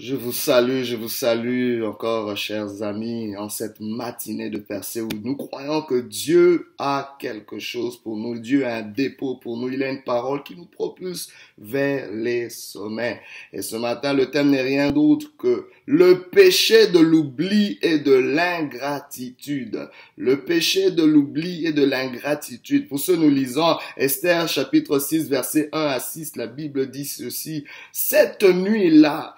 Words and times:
Je 0.00 0.16
vous 0.16 0.32
salue, 0.32 0.84
je 0.84 0.96
vous 0.96 1.10
salue 1.10 1.82
encore, 1.84 2.34
chers 2.34 2.82
amis, 2.82 3.36
en 3.36 3.50
cette 3.50 3.78
matinée 3.78 4.48
de 4.48 4.56
percée 4.56 5.02
où 5.02 5.08
nous 5.22 5.36
croyons 5.36 5.82
que 5.82 6.00
Dieu 6.00 6.72
a 6.78 7.14
quelque 7.20 7.58
chose 7.58 7.98
pour 7.98 8.16
nous. 8.16 8.38
Dieu 8.38 8.66
a 8.66 8.76
un 8.76 8.82
dépôt 8.82 9.36
pour 9.36 9.58
nous. 9.58 9.68
Il 9.68 9.82
a 9.82 9.90
une 9.90 10.02
parole 10.02 10.42
qui 10.44 10.56
nous 10.56 10.64
propulse 10.64 11.28
vers 11.58 12.10
les 12.10 12.48
sommets. 12.48 13.20
Et 13.52 13.60
ce 13.60 13.76
matin, 13.76 14.14
le 14.14 14.30
thème 14.30 14.50
n'est 14.50 14.62
rien 14.62 14.90
d'autre 14.90 15.30
que 15.38 15.68
le 15.84 16.22
péché 16.22 16.86
de 16.86 16.98
l'oubli 16.98 17.78
et 17.82 17.98
de 17.98 18.14
l'ingratitude. 18.14 19.90
Le 20.16 20.42
péché 20.42 20.90
de 20.90 21.04
l'oubli 21.04 21.66
et 21.66 21.72
de 21.72 21.84
l'ingratitude. 21.84 22.88
Pour 22.88 22.98
ce, 22.98 23.12
nous 23.12 23.28
lisons 23.28 23.76
Esther 23.98 24.48
chapitre 24.48 24.98
6, 24.98 25.28
verset 25.28 25.68
1 25.72 25.80
à 25.80 26.00
6. 26.00 26.36
La 26.36 26.46
Bible 26.46 26.90
dit 26.90 27.04
ceci. 27.04 27.64
Cette 27.92 28.42
nuit-là, 28.42 29.34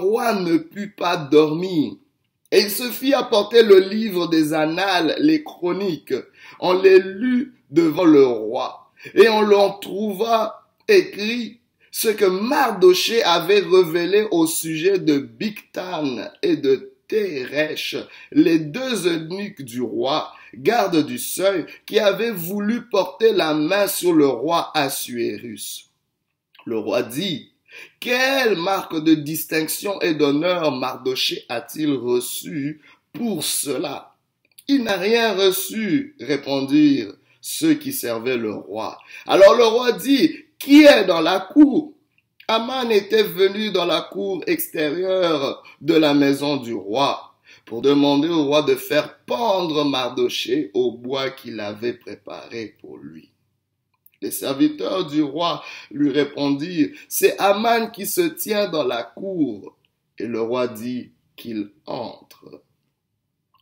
roi 0.00 0.34
ne 0.34 0.56
put 0.56 0.90
pas 0.90 1.16
dormir. 1.16 1.94
Et 2.50 2.60
il 2.60 2.70
se 2.70 2.90
fit 2.90 3.12
apporter 3.12 3.62
le 3.62 3.78
livre 3.78 4.26
des 4.28 4.54
annales, 4.54 5.16
les 5.20 5.42
chroniques. 5.42 6.14
On 6.60 6.72
les 6.72 6.98
lut 6.98 7.54
devant 7.70 8.04
le 8.04 8.24
roi. 8.24 8.90
Et 9.14 9.28
on 9.28 9.42
l'en 9.42 9.78
trouva 9.78 10.66
écrit 10.88 11.60
ce 11.90 12.08
que 12.08 12.24
Mardoché 12.24 13.22
avait 13.22 13.60
révélé 13.60 14.26
au 14.30 14.46
sujet 14.46 14.98
de 14.98 15.18
Bictan 15.18 16.30
et 16.42 16.56
de 16.56 16.94
Teresh, 17.08 17.96
les 18.32 18.58
deux 18.58 19.06
eunuques 19.06 19.62
du 19.62 19.80
roi, 19.80 20.32
gardes 20.54 21.06
du 21.06 21.18
seuil, 21.18 21.64
qui 21.86 21.98
avaient 21.98 22.30
voulu 22.30 22.88
porter 22.88 23.32
la 23.32 23.54
main 23.54 23.86
sur 23.86 24.12
le 24.12 24.26
roi 24.26 24.70
Assuérus. 24.74 25.90
Le 26.66 26.78
roi 26.78 27.02
dit, 27.02 27.52
quelle 28.00 28.56
marque 28.56 29.02
de 29.02 29.14
distinction 29.14 30.00
et 30.00 30.14
d'honneur 30.14 30.72
Mardoché 30.72 31.44
a-t-il 31.48 31.92
reçu 31.92 32.80
pour 33.12 33.44
cela? 33.44 34.14
Il 34.68 34.84
n'a 34.84 34.96
rien 34.96 35.34
reçu, 35.34 36.14
répondirent 36.20 37.14
ceux 37.40 37.74
qui 37.74 37.92
servaient 37.92 38.36
le 38.36 38.52
roi. 38.52 38.98
Alors 39.26 39.56
le 39.56 39.64
roi 39.64 39.92
dit, 39.92 40.36
qui 40.58 40.84
est 40.84 41.04
dans 41.04 41.20
la 41.20 41.40
cour? 41.40 41.94
Aman 42.48 42.90
était 42.90 43.22
venu 43.22 43.70
dans 43.70 43.84
la 43.84 44.00
cour 44.00 44.42
extérieure 44.46 45.62
de 45.80 45.94
la 45.94 46.14
maison 46.14 46.56
du 46.56 46.72
roi 46.72 47.34
pour 47.66 47.82
demander 47.82 48.28
au 48.28 48.46
roi 48.46 48.62
de 48.62 48.74
faire 48.74 49.18
pendre 49.26 49.84
Mardoché 49.84 50.70
au 50.72 50.92
bois 50.92 51.30
qu'il 51.30 51.60
avait 51.60 51.92
préparé 51.92 52.74
pour 52.80 52.96
lui. 52.96 53.30
Les 54.20 54.30
serviteurs 54.30 55.06
du 55.06 55.22
roi 55.22 55.62
lui 55.90 56.10
répondirent, 56.10 56.90
c'est 57.08 57.38
Aman 57.38 57.90
qui 57.90 58.06
se 58.06 58.22
tient 58.22 58.68
dans 58.68 58.84
la 58.84 59.02
cour. 59.02 59.76
Et 60.18 60.26
le 60.26 60.40
roi 60.40 60.66
dit 60.68 61.12
qu'il 61.36 61.70
entre. 61.86 62.62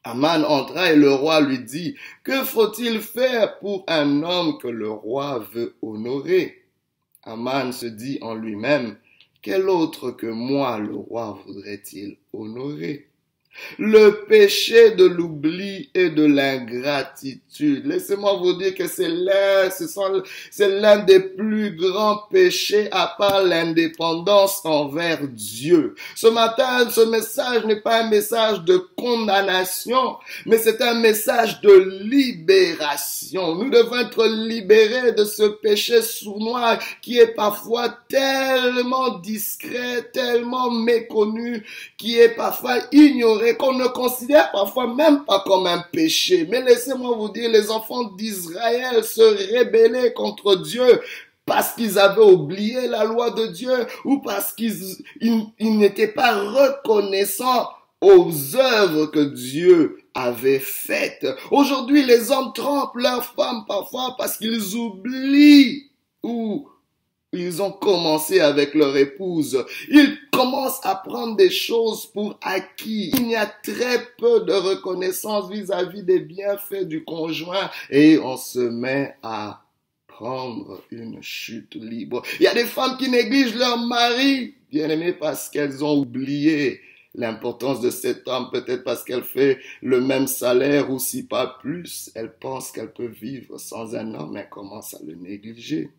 Aman 0.02 0.44
entra 0.44 0.92
et 0.92 0.96
le 0.96 1.12
roi 1.12 1.40
lui 1.40 1.58
dit, 1.58 1.96
que 2.22 2.44
faut-il 2.44 3.00
faire 3.00 3.58
pour 3.58 3.84
un 3.88 4.22
homme 4.22 4.56
que 4.58 4.68
le 4.68 4.88
roi 4.88 5.40
veut 5.52 5.76
honorer? 5.82 6.62
Aman 7.24 7.72
se 7.72 7.86
dit 7.86 8.18
en 8.22 8.34
lui-même, 8.34 8.96
quel 9.42 9.68
autre 9.68 10.12
que 10.12 10.26
moi 10.26 10.78
le 10.78 10.94
roi 10.94 11.38
voudrait-il 11.44 12.16
honorer? 12.32 13.08
Le 13.78 14.24
péché 14.26 14.92
de 14.92 15.04
l'oubli 15.04 15.90
et 15.94 16.10
de 16.10 16.24
l'ingratitude. 16.24 17.86
Laissez-moi 17.86 18.34
vous 18.34 18.54
dire 18.54 18.74
que 18.74 18.86
c'est 18.86 19.08
l'un, 19.08 19.70
c'est 20.50 20.68
l'un 20.68 20.98
des 20.98 21.20
plus 21.20 21.76
grands 21.76 22.22
péchés 22.30 22.88
à 22.90 23.14
part 23.18 23.42
l'indépendance 23.42 24.60
envers 24.64 25.26
Dieu. 25.28 25.94
Ce 26.14 26.26
matin, 26.26 26.88
ce 26.90 27.02
message 27.02 27.64
n'est 27.64 27.80
pas 27.80 28.04
un 28.04 28.10
message 28.10 28.62
de 28.62 28.76
condamnation, 28.96 30.16
mais 30.44 30.58
c'est 30.58 30.80
un 30.82 30.94
message 30.94 31.60
de 31.60 32.00
libération. 32.02 33.54
Nous 33.54 33.70
devons 33.70 33.98
être 33.98 34.26
libérés 34.26 35.12
de 35.12 35.24
ce 35.24 35.44
péché 35.44 36.02
sournois 36.02 36.78
qui 37.02 37.18
est 37.18 37.34
parfois 37.34 37.88
tellement 38.08 39.18
discret, 39.18 40.10
tellement 40.12 40.70
méconnu, 40.70 41.64
qui 41.96 42.18
est 42.18 42.34
parfois 42.34 42.78
ignoré 42.92 43.45
qu'on 43.54 43.74
ne 43.74 43.86
considère 43.86 44.50
parfois 44.50 44.92
même 44.92 45.24
pas 45.24 45.44
comme 45.46 45.66
un 45.66 45.84
péché. 45.92 46.46
Mais 46.50 46.62
laissez-moi 46.62 47.16
vous 47.16 47.28
dire, 47.28 47.50
les 47.50 47.70
enfants 47.70 48.04
d'Israël 48.16 49.04
se 49.04 49.52
rébellaient 49.52 50.12
contre 50.12 50.56
Dieu 50.56 51.00
parce 51.44 51.74
qu'ils 51.74 51.98
avaient 51.98 52.22
oublié 52.22 52.88
la 52.88 53.04
loi 53.04 53.30
de 53.30 53.46
Dieu 53.46 53.86
ou 54.04 54.18
parce 54.18 54.52
qu'ils 54.52 54.96
n'étaient 55.60 56.08
pas 56.08 56.34
reconnaissants 56.34 57.68
aux 58.00 58.56
œuvres 58.56 59.06
que 59.06 59.20
Dieu 59.20 59.98
avait 60.14 60.58
faites. 60.58 61.26
Aujourd'hui, 61.50 62.02
les 62.02 62.30
hommes 62.30 62.52
trompent 62.54 62.96
leurs 62.96 63.24
femmes 63.24 63.64
parfois 63.68 64.16
parce 64.18 64.36
qu'ils 64.36 64.74
oublient 64.74 65.90
ou 66.22 66.68
ils 67.32 67.62
ont 67.62 67.72
commencé 67.72 68.40
avec 68.40 68.74
leur 68.74 68.96
épouse. 68.96 69.64
Ils 69.88 70.16
commencent 70.30 70.84
à 70.84 70.94
prendre 70.94 71.36
des 71.36 71.50
choses 71.50 72.06
pour 72.06 72.38
acquis. 72.42 73.10
Il 73.16 73.30
y 73.30 73.36
a 73.36 73.46
très 73.46 74.06
peu 74.18 74.40
de 74.40 74.52
reconnaissance 74.52 75.50
vis-à-vis 75.50 76.02
des 76.02 76.20
bienfaits 76.20 76.84
du 76.84 77.04
conjoint 77.04 77.70
et 77.90 78.18
on 78.18 78.36
se 78.36 78.60
met 78.60 79.16
à 79.22 79.62
prendre 80.06 80.82
une 80.90 81.22
chute 81.22 81.74
libre. 81.74 82.22
Il 82.40 82.44
y 82.44 82.48
a 82.48 82.54
des 82.54 82.64
femmes 82.64 82.96
qui 82.96 83.10
négligent 83.10 83.56
leur 83.56 83.76
mari, 83.76 84.54
bien 84.70 84.88
aimé, 84.88 85.12
parce 85.12 85.50
qu'elles 85.50 85.84
ont 85.84 85.98
oublié 85.98 86.80
l'importance 87.14 87.80
de 87.80 87.90
cet 87.90 88.26
homme, 88.28 88.48
peut-être 88.50 88.84
parce 88.84 89.04
qu'elle 89.04 89.24
fait 89.24 89.58
le 89.82 90.00
même 90.00 90.26
salaire 90.26 90.90
ou 90.90 90.98
si 90.98 91.26
pas 91.26 91.58
plus. 91.60 92.10
Elle 92.14 92.32
pense 92.32 92.72
qu'elle 92.72 92.92
peut 92.92 93.06
vivre 93.06 93.58
sans 93.58 93.94
un 93.94 94.14
homme, 94.14 94.36
elle 94.36 94.48
commence 94.48 94.94
à 94.94 95.00
le 95.04 95.14
négliger? 95.14 95.90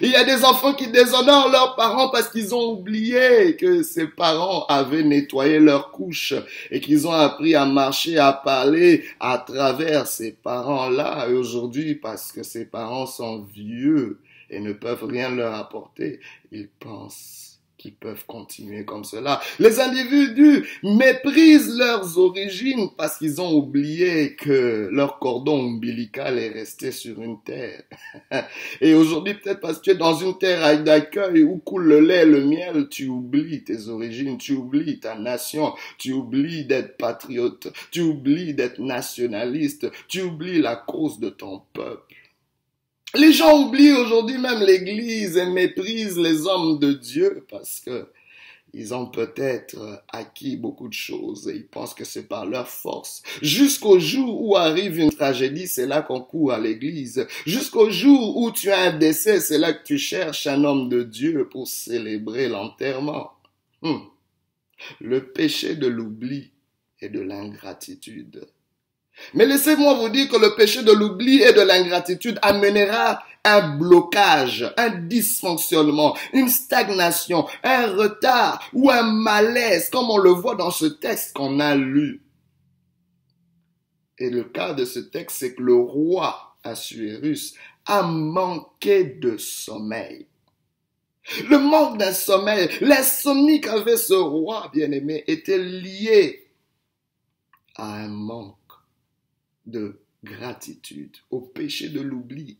Il 0.00 0.10
y 0.10 0.16
a 0.16 0.24
des 0.24 0.44
enfants 0.44 0.74
qui 0.74 0.88
déshonorent 0.88 1.50
leurs 1.50 1.74
parents 1.76 2.08
parce 2.10 2.28
qu'ils 2.28 2.54
ont 2.54 2.72
oublié 2.72 3.56
que 3.56 3.82
ses 3.82 4.06
parents 4.06 4.64
avaient 4.66 5.02
nettoyé 5.02 5.58
leurs 5.58 5.90
couches 5.90 6.34
et 6.70 6.80
qu'ils 6.80 7.06
ont 7.06 7.12
appris 7.12 7.54
à 7.54 7.66
marcher, 7.66 8.18
à 8.18 8.32
parler 8.32 9.04
à 9.20 9.38
travers 9.38 10.06
ces 10.06 10.32
parents-là. 10.32 11.28
Aujourd'hui, 11.28 11.94
parce 11.94 12.32
que 12.32 12.42
ces 12.42 12.64
parents 12.64 13.06
sont 13.06 13.42
vieux 13.42 14.18
et 14.50 14.60
ne 14.60 14.72
peuvent 14.72 15.04
rien 15.04 15.30
leur 15.30 15.54
apporter, 15.54 16.20
ils 16.52 16.68
pensent 16.68 17.51
qui 17.82 17.90
peuvent 17.90 18.24
continuer 18.28 18.84
comme 18.84 19.02
cela. 19.02 19.40
Les 19.58 19.80
individus 19.80 20.64
méprisent 20.84 21.76
leurs 21.76 22.16
origines 22.16 22.90
parce 22.96 23.18
qu'ils 23.18 23.40
ont 23.40 23.52
oublié 23.52 24.36
que 24.36 24.88
leur 24.92 25.18
cordon 25.18 25.58
ombilical 25.58 26.38
est 26.38 26.50
resté 26.50 26.92
sur 26.92 27.20
une 27.20 27.42
terre. 27.42 27.82
Et 28.80 28.94
aujourd'hui, 28.94 29.34
peut-être 29.34 29.58
parce 29.58 29.78
que 29.78 29.82
tu 29.82 29.90
es 29.90 29.94
dans 29.96 30.14
une 30.14 30.38
terre 30.38 30.80
d'accueil 30.84 31.42
où 31.42 31.58
coule 31.58 31.86
le 31.86 31.98
lait, 31.98 32.24
le 32.24 32.44
miel, 32.44 32.88
tu 32.88 33.08
oublies 33.08 33.64
tes 33.64 33.88
origines, 33.88 34.38
tu 34.38 34.52
oublies 34.52 35.00
ta 35.00 35.18
nation, 35.18 35.72
tu 35.98 36.12
oublies 36.12 36.64
d'être 36.64 36.96
patriote, 36.96 37.66
tu 37.90 38.02
oublies 38.02 38.54
d'être 38.54 38.78
nationaliste, 38.78 39.90
tu 40.06 40.22
oublies 40.22 40.62
la 40.62 40.76
cause 40.76 41.18
de 41.18 41.30
ton 41.30 41.62
peuple. 41.72 42.14
Les 43.14 43.32
gens 43.32 43.66
oublient 43.66 43.92
aujourd'hui 43.92 44.38
même 44.38 44.60
l'Église 44.60 45.36
et 45.36 45.44
méprisent 45.44 46.18
les 46.18 46.46
hommes 46.46 46.78
de 46.78 46.92
Dieu 46.92 47.44
parce 47.50 47.80
que 47.80 48.08
ils 48.74 48.94
ont 48.94 49.06
peut-être 49.06 50.02
acquis 50.08 50.56
beaucoup 50.56 50.88
de 50.88 50.94
choses 50.94 51.46
et 51.46 51.56
ils 51.56 51.66
pensent 51.66 51.92
que 51.92 52.06
c'est 52.06 52.26
par 52.26 52.46
leur 52.46 52.68
force. 52.68 53.22
Jusqu'au 53.42 53.98
jour 53.98 54.42
où 54.42 54.56
arrive 54.56 54.98
une 54.98 55.10
tragédie, 55.10 55.66
c'est 55.66 55.86
là 55.86 56.00
qu'on 56.00 56.22
court 56.22 56.52
à 56.52 56.58
l'église. 56.58 57.26
Jusqu'au 57.44 57.90
jour 57.90 58.38
où 58.38 58.50
tu 58.50 58.70
as 58.70 58.80
un 58.80 58.96
décès, 58.96 59.40
c'est 59.40 59.58
là 59.58 59.74
que 59.74 59.84
tu 59.84 59.98
cherches 59.98 60.46
un 60.46 60.64
homme 60.64 60.88
de 60.88 61.02
Dieu 61.02 61.50
pour 61.50 61.68
célébrer 61.68 62.48
l'enterrement. 62.48 63.32
Hmm. 63.82 64.06
Le 65.00 65.22
péché 65.22 65.76
de 65.76 65.86
l'oubli 65.86 66.52
et 67.02 67.10
de 67.10 67.20
l'ingratitude 67.20 68.46
mais 69.34 69.46
laissez-moi 69.46 69.94
vous 69.94 70.08
dire 70.08 70.28
que 70.28 70.36
le 70.36 70.54
péché 70.54 70.82
de 70.82 70.92
l'oubli 70.92 71.42
et 71.42 71.52
de 71.52 71.60
l'ingratitude 71.60 72.38
amènera 72.42 73.22
un 73.44 73.76
blocage, 73.76 74.72
un 74.76 74.90
dysfonctionnement, 74.90 76.16
une 76.32 76.48
stagnation, 76.48 77.46
un 77.64 77.86
retard 77.88 78.62
ou 78.72 78.90
un 78.90 79.02
malaise, 79.02 79.90
comme 79.90 80.10
on 80.10 80.18
le 80.18 80.30
voit 80.30 80.54
dans 80.54 80.70
ce 80.70 80.86
texte 80.86 81.34
qu'on 81.34 81.58
a 81.60 81.74
lu. 81.74 82.22
Et 84.18 84.30
le 84.30 84.44
cas 84.44 84.72
de 84.72 84.84
ce 84.84 85.00
texte, 85.00 85.38
c'est 85.38 85.54
que 85.54 85.62
le 85.62 85.74
roi 85.74 86.56
Assuérus 86.62 87.54
a 87.86 88.02
manqué 88.02 89.04
de 89.04 89.36
sommeil. 89.36 90.26
Le 91.48 91.58
manque 91.58 91.98
d'un 91.98 92.12
sommeil, 92.12 92.68
l'insomnie 92.80 93.60
qu'avait 93.60 93.96
ce 93.96 94.14
roi 94.14 94.70
bien-aimé 94.72 95.24
était 95.26 95.58
lié 95.58 96.48
à 97.76 97.94
un 97.94 98.08
manque 98.08 98.56
de 99.66 100.00
gratitude, 100.24 101.16
au 101.30 101.40
péché 101.40 101.88
de 101.88 102.00
l'oubli 102.00 102.58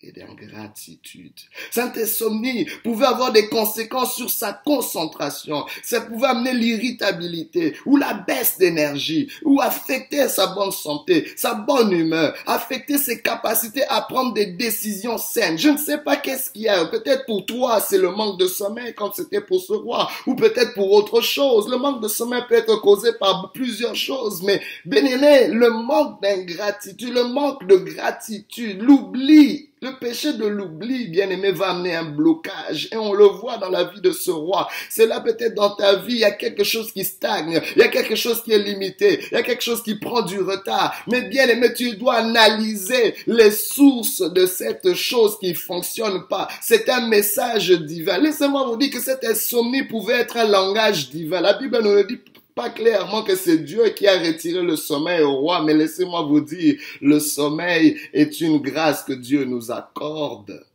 et 0.00 0.12
d'ingratitude. 0.12 1.32
Cette 1.72 1.98
insomnie 1.98 2.66
pouvait 2.84 3.06
avoir 3.06 3.32
des 3.32 3.48
conséquences 3.48 4.14
sur 4.14 4.30
sa 4.30 4.52
concentration. 4.52 5.64
Ça 5.82 6.00
pouvait 6.02 6.28
amener 6.28 6.52
l'irritabilité 6.52 7.74
ou 7.84 7.96
la 7.96 8.14
baisse 8.14 8.58
d'énergie 8.58 9.28
ou 9.42 9.60
affecter 9.60 10.28
sa 10.28 10.48
bonne 10.48 10.70
santé, 10.70 11.28
sa 11.36 11.54
bonne 11.54 11.90
humeur, 11.90 12.32
affecter 12.46 12.96
ses 12.96 13.20
capacités 13.20 13.82
à 13.88 14.02
prendre 14.02 14.34
des 14.34 14.46
décisions 14.46 15.18
saines. 15.18 15.58
Je 15.58 15.70
ne 15.70 15.78
sais 15.78 15.98
pas 15.98 16.16
qu'est-ce 16.16 16.50
qu'il 16.50 16.62
y 16.62 16.68
a. 16.68 16.84
Peut-être 16.86 17.26
pour 17.26 17.44
toi, 17.44 17.80
c'est 17.80 17.98
le 17.98 18.12
manque 18.12 18.38
de 18.38 18.46
sommeil 18.46 18.94
comme 18.94 19.10
c'était 19.12 19.40
pour 19.40 19.60
ce 19.60 19.72
roi 19.72 20.08
ou 20.26 20.36
peut-être 20.36 20.74
pour 20.74 20.92
autre 20.92 21.20
chose. 21.20 21.68
Le 21.68 21.76
manque 21.76 22.00
de 22.00 22.08
sommeil 22.08 22.42
peut 22.48 22.54
être 22.54 22.80
causé 22.80 23.14
par 23.18 23.50
plusieurs 23.52 23.96
choses, 23.96 24.42
mais 24.42 24.60
aimé, 24.86 25.48
le 25.48 25.70
manque 25.70 26.22
d'ingratitude, 26.22 27.12
le 27.12 27.24
manque 27.24 27.66
de 27.66 27.76
gratitude, 27.76 28.80
l'oubli 28.80 29.67
le 29.80 29.98
péché 29.98 30.32
de 30.32 30.44
l'oubli, 30.44 31.06
bien 31.08 31.30
aimé, 31.30 31.52
va 31.52 31.70
amener 31.70 31.94
un 31.94 32.04
blocage. 32.04 32.88
Et 32.92 32.96
on 32.96 33.12
le 33.12 33.26
voit 33.26 33.58
dans 33.58 33.68
la 33.68 33.84
vie 33.84 34.00
de 34.00 34.10
ce 34.10 34.30
roi. 34.30 34.68
C'est 34.90 35.06
là 35.06 35.20
peut-être 35.20 35.54
dans 35.54 35.70
ta 35.70 35.96
vie, 35.96 36.14
il 36.14 36.18
y 36.20 36.24
a 36.24 36.32
quelque 36.32 36.64
chose 36.64 36.90
qui 36.90 37.04
stagne. 37.04 37.60
Il 37.76 37.80
y 37.80 37.84
a 37.84 37.88
quelque 37.88 38.16
chose 38.16 38.42
qui 38.42 38.52
est 38.52 38.58
limité. 38.58 39.20
Il 39.30 39.34
y 39.34 39.36
a 39.36 39.42
quelque 39.42 39.62
chose 39.62 39.82
qui 39.82 39.94
prend 39.94 40.22
du 40.22 40.40
retard. 40.40 40.94
Mais 41.06 41.22
bien 41.22 41.46
aimé, 41.48 41.72
tu 41.72 41.96
dois 41.96 42.16
analyser 42.16 43.14
les 43.26 43.50
sources 43.50 44.22
de 44.22 44.46
cette 44.46 44.94
chose 44.94 45.38
qui 45.38 45.54
fonctionne 45.54 46.26
pas. 46.28 46.48
C'est 46.60 46.88
un 46.88 47.06
message 47.06 47.70
divin. 47.70 48.18
Laissez-moi 48.18 48.64
vous 48.66 48.76
dire 48.76 48.90
que 48.90 49.00
cette 49.00 49.24
insomnie 49.24 49.84
pouvait 49.84 50.14
être 50.14 50.38
un 50.38 50.48
langage 50.48 51.10
divin. 51.10 51.40
La 51.40 51.54
Bible 51.54 51.78
nous 51.82 51.94
le 51.94 52.04
dit 52.04 52.18
pas 52.58 52.70
clairement 52.70 53.22
que 53.22 53.36
c'est 53.36 53.58
Dieu 53.58 53.90
qui 53.90 54.08
a 54.08 54.18
retiré 54.18 54.62
le 54.62 54.74
sommeil 54.74 55.22
au 55.22 55.36
roi, 55.36 55.62
mais 55.62 55.74
laissez-moi 55.74 56.22
vous 56.22 56.40
dire, 56.40 56.74
le 57.00 57.20
sommeil 57.20 57.96
est 58.12 58.40
une 58.40 58.58
grâce 58.58 59.04
que 59.04 59.12
Dieu 59.12 59.44
nous 59.44 59.70
accorde. 59.70 60.66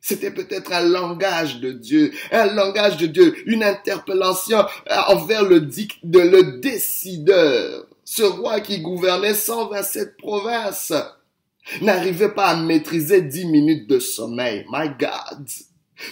C'était 0.00 0.30
peut-être 0.30 0.72
un 0.72 0.88
langage 0.88 1.58
de 1.58 1.72
Dieu, 1.72 2.12
un 2.30 2.46
langage 2.54 2.98
de 2.98 3.06
Dieu, 3.06 3.34
une 3.46 3.64
interpellation 3.64 4.64
envers 5.08 5.42
le, 5.42 5.58
de, 5.58 6.20
le 6.20 6.60
décideur. 6.60 7.86
Ce 8.04 8.22
roi 8.22 8.60
qui 8.60 8.80
gouvernait 8.80 9.34
127 9.34 10.16
provinces 10.16 10.92
n'arrivait 11.80 12.32
pas 12.32 12.50
à 12.50 12.56
maîtriser 12.62 13.22
10 13.22 13.46
minutes 13.46 13.88
de 13.88 13.98
sommeil. 13.98 14.64
My 14.70 14.88
God. 14.90 15.48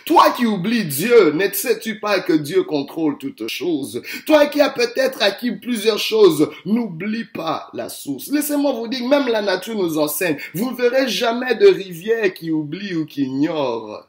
Toi 0.05 0.31
qui 0.37 0.47
oublies 0.47 0.85
Dieu, 0.85 1.33
ne 1.33 1.49
sais-tu 1.53 1.99
pas 1.99 2.21
que 2.21 2.33
Dieu 2.33 2.63
contrôle 2.63 3.19
toutes 3.19 3.49
choses? 3.49 4.03
Toi 4.27 4.47
qui 4.47 4.61
as 4.61 4.71
peut-être 4.71 5.23
acquis 5.23 5.53
plusieurs 5.53 5.99
choses, 5.99 6.51
n'oublie 6.65 7.25
pas 7.25 7.69
la 7.75 7.89
source. 7.89 8.29
Laissez-moi 8.29 8.73
vous 8.73 8.89
dire, 8.89 9.07
même 9.07 9.29
la 9.29 9.43
nature 9.43 9.77
nous 9.77 9.99
enseigne, 9.99 10.39
vous 10.55 10.71
ne 10.71 10.77
verrez 10.77 11.09
jamais 11.09 11.55
de 11.55 11.67
rivière 11.67 12.33
qui 12.35 12.51
oublie 12.51 12.95
ou 12.95 13.07
qui 13.07 13.23
ignore 13.23 14.07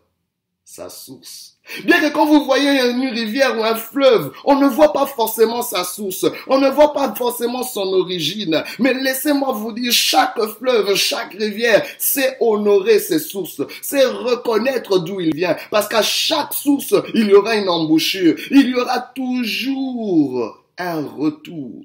sa 0.75 0.89
source. 0.89 1.59
Bien 1.85 2.01
que 2.01 2.11
quand 2.11 2.25
vous 2.25 2.45
voyez 2.45 2.81
une 2.89 3.07
rivière 3.07 3.55
ou 3.59 3.63
un 3.63 3.75
fleuve, 3.75 4.33
on 4.43 4.55
ne 4.55 4.65
voit 4.65 4.91
pas 4.91 5.05
forcément 5.05 5.61
sa 5.61 5.83
source, 5.83 6.25
on 6.47 6.57
ne 6.57 6.67
voit 6.69 6.93
pas 6.93 7.13
forcément 7.13 7.61
son 7.61 7.93
origine. 7.93 8.63
Mais 8.79 8.95
laissez-moi 8.95 9.51
vous 9.51 9.71
dire, 9.71 9.91
chaque 9.91 10.41
fleuve, 10.57 10.95
chaque 10.95 11.33
rivière, 11.33 11.85
c'est 11.99 12.37
honorer 12.39 12.97
ses 12.97 13.19
sources, 13.19 13.61
c'est 13.83 14.03
reconnaître 14.03 14.97
d'où 14.97 15.21
il 15.21 15.35
vient. 15.35 15.55
Parce 15.69 15.87
qu'à 15.87 16.01
chaque 16.01 16.55
source, 16.55 16.95
il 17.13 17.27
y 17.27 17.35
aura 17.35 17.55
une 17.55 17.69
embouchure, 17.69 18.35
il 18.49 18.69
y 18.69 18.75
aura 18.75 18.99
toujours 18.99 20.65
un 20.79 21.05
retour 21.05 21.83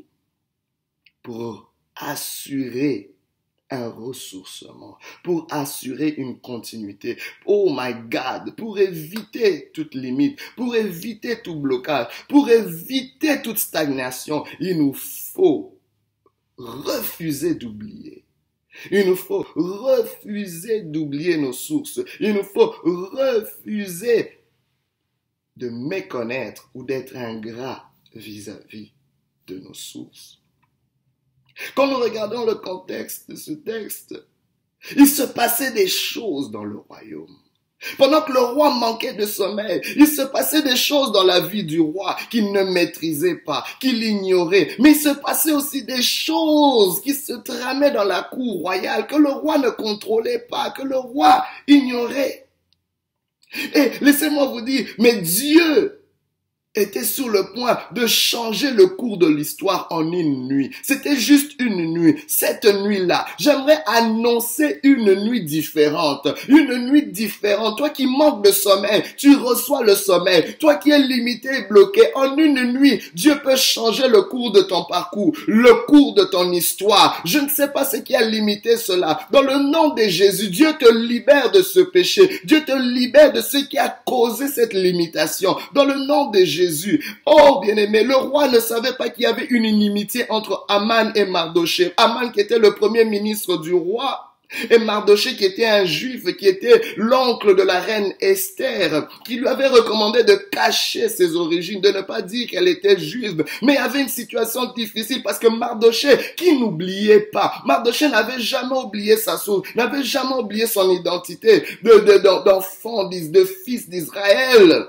pour 1.23 1.75
assurer 1.94 3.11
un 3.70 3.88
ressourcement, 3.88 4.99
pour 5.23 5.47
assurer 5.50 6.15
une 6.17 6.41
continuité. 6.41 7.19
Oh 7.44 7.70
my 7.70 7.94
God, 8.09 8.55
pour 8.56 8.79
éviter 8.79 9.70
toute 9.73 9.94
limite, 9.94 10.38
pour 10.56 10.75
éviter 10.75 11.43
tout 11.43 11.56
blocage, 11.56 12.09
pour 12.29 12.49
éviter 12.49 13.43
toute 13.43 13.59
stagnation, 13.59 14.44
il 14.61 14.79
nous 14.79 14.94
faut 14.94 15.79
refuser 16.56 17.55
d'oublier. 17.55 18.25
Il 18.91 19.09
nous 19.09 19.17
faut 19.17 19.44
refuser 19.55 20.82
d'oublier 20.82 21.37
nos 21.37 21.53
sources. 21.53 22.00
Il 22.20 22.35
nous 22.35 22.44
faut 22.44 22.75
refuser 22.82 24.38
de 25.56 25.69
méconnaître 25.69 26.70
ou 26.75 26.85
d'être 26.85 27.17
ingrat 27.17 27.91
vis-à-vis 28.15 28.93
de 29.49 29.59
nos 29.59 29.75
sources. 29.75 30.41
Quand 31.75 31.87
nous 31.87 31.99
regardons 31.99 32.44
le 32.46 32.55
contexte 32.55 33.31
de 33.31 33.37
ce 33.37 33.52
texte, 33.52 34.14
il 34.96 35.08
se 35.08 35.22
passait 35.22 35.72
des 35.72 35.88
choses 35.88 36.50
dans 36.50 36.64
le 36.64 36.78
royaume. 36.78 37.37
Pendant 37.96 38.22
que 38.22 38.32
le 38.32 38.40
roi 38.40 38.75
manquait 38.75 39.14
de 39.14 39.25
sommeil, 39.25 39.81
il 39.96 40.08
se 40.08 40.22
passait 40.22 40.62
des 40.62 40.75
choses 40.75 41.12
dans 41.12 41.22
la 41.22 41.40
vie 41.40 41.62
du 41.62 41.81
roi 41.81 42.16
qu'il 42.28 42.50
ne 42.50 42.64
maîtrisait 42.64 43.37
pas, 43.37 43.64
qu'il 43.81 44.02
ignorait. 44.02 44.70
Mais 44.81 44.90
il 44.90 44.96
se 44.96 45.10
passait 45.10 45.52
aussi 45.52 45.84
des 45.84 46.02
choses 46.02 47.00
qui 47.00 47.14
se 47.14 47.34
tramaient 47.34 47.93
dans 47.93 48.05
la 48.05 48.22
cour 48.22 48.62
royale, 48.62 49.06
que 49.06 49.14
le 49.14 49.31
roi 49.31 49.58
ne 49.58 49.70
contrôlait 49.70 50.44
pas, 50.50 50.70
que 50.70 50.82
le 50.82 50.96
roi 50.96 51.44
ignorait. 51.69 52.49
Et 53.75 53.93
laissez-moi 54.00 54.46
vous 54.46 54.60
dire, 54.60 54.88
mais 54.99 55.20
Dieu 55.20 56.00
était 56.79 57.05
sur 57.05 57.29
le 57.29 57.53
point 57.53 57.79
de 57.93 58.07
changer 58.07 58.71
le 58.71 58.87
cours 58.87 59.19
de 59.19 59.27
l'histoire 59.27 59.87
en 59.91 60.13
une 60.13 60.49
nuit. 60.49 60.71
C'était 60.83 61.17
juste 61.17 61.53
une 61.61 61.93
nuit. 61.93 62.17
Cette 62.27 62.65
nuit-là, 62.65 63.27
j'aimerais 63.39 63.83
annoncer 63.87 64.81
une 64.83 65.15
nuit 65.25 65.45
différente. 65.45 66.29
Une 66.49 66.91
nuit 66.91 67.07
différente. 67.07 67.79
Toi 67.79 67.91
qui 67.91 68.07
manques 68.07 68.45
de 68.45 68.53
sommeil, 68.53 69.03
tu 69.17 69.37
reçois 69.37 69.83
le 69.83 69.95
sommeil. 69.95 70.57
Toi 70.59 70.77
qui 70.77 70.91
es 70.91 70.99
limité 70.99 71.49
et 71.49 71.69
bloqué, 71.69 72.03
en 72.15 72.37
une 72.37 72.73
nuit, 72.73 73.01
Dieu 73.15 73.35
peut 73.43 73.57
changer 73.57 74.09
le 74.09 74.23
cours 74.23 74.53
de 74.53 74.63
ton 74.63 74.85
parcours, 74.85 75.33
le 75.47 75.87
cours 75.87 76.15
de 76.15 76.25
ton 76.25 76.51
histoire. 76.53 77.21
Je 77.25 77.39
ne 77.39 77.49
sais 77.49 77.69
pas 77.69 77.85
ce 77.85 77.97
qui 77.97 78.15
a 78.15 78.23
limité 78.23 78.77
cela. 78.77 79.21
Dans 79.31 79.43
le 79.43 79.71
nom 79.71 79.95
de 79.95 80.03
Jésus, 80.03 80.49
Dieu 80.49 80.73
te 80.79 80.91
libère 80.93 81.51
de 81.51 81.63
ce 81.63 81.81
péché. 81.81 82.41
Dieu 82.45 82.63
te 82.65 82.73
libère 82.73 83.33
de 83.33 83.41
ce 83.41 83.59
qui 83.59 83.79
a 83.79 83.89
causé 83.89 84.49
cette 84.49 84.75
limitation. 84.75 85.57
Dans 85.75 85.85
le 85.85 86.07
nom 86.07 86.31
de 86.31 86.45
Jésus, 86.45 86.68
Oh, 87.26 87.61
bien-aimé, 87.62 88.03
le 88.05 88.17
roi 88.17 88.49
ne 88.49 88.61
savait 88.61 88.94
pas 88.94 89.09
qu'il 89.09 89.25
y 89.25 89.26
avait 89.26 89.47
une 89.50 89.65
inimitié 89.65 90.25
entre 90.29 90.65
Aman 90.69 91.12
et 91.15 91.25
Mardoché. 91.25 91.93
Aman 91.97 92.31
qui 92.31 92.41
était 92.41 92.59
le 92.59 92.75
premier 92.75 93.05
ministre 93.05 93.56
du 93.59 93.73
roi. 93.75 94.29
Et 94.70 94.79
Mardoché 94.79 95.37
qui 95.37 95.44
était 95.44 95.67
un 95.67 95.85
juif, 95.85 96.25
qui 96.37 96.47
était 96.47 96.81
l'oncle 96.97 97.55
de 97.55 97.62
la 97.62 97.81
reine 97.81 98.15
Esther, 98.20 99.06
qui 99.25 99.37
lui 99.37 99.47
avait 99.47 99.67
recommandé 99.67 100.25
de 100.25 100.35
cacher 100.35 101.11
ses 101.11 101.37
origines, 101.37 101.82
de 101.82 101.91
ne 101.91 102.00
pas 102.00 102.23
dire 102.23 102.49
qu'elle 102.49 102.67
était 102.67 102.99
juive. 102.99 103.44
Mais 103.62 103.77
avait 103.77 104.01
une 104.01 104.08
situation 104.08 104.72
difficile 104.72 105.22
parce 105.22 105.39
que 105.39 105.48
Mardoché, 105.48 106.08
qui 106.37 106.58
n'oubliait 106.58 107.29
pas, 107.31 107.53
Mardoché 107.67 108.08
n'avait 108.08 108.41
jamais 108.41 108.77
oublié 108.77 109.19
sa 109.19 109.37
source, 109.37 109.69
n'avait 109.75 110.03
jamais 110.03 110.37
oublié 110.37 110.67
son 110.67 110.91
identité 110.93 111.63
d'enfant, 111.82 113.05
de, 113.05 113.31
de 113.31 113.44
fils 113.44 113.89
d'Israël. 113.89 114.89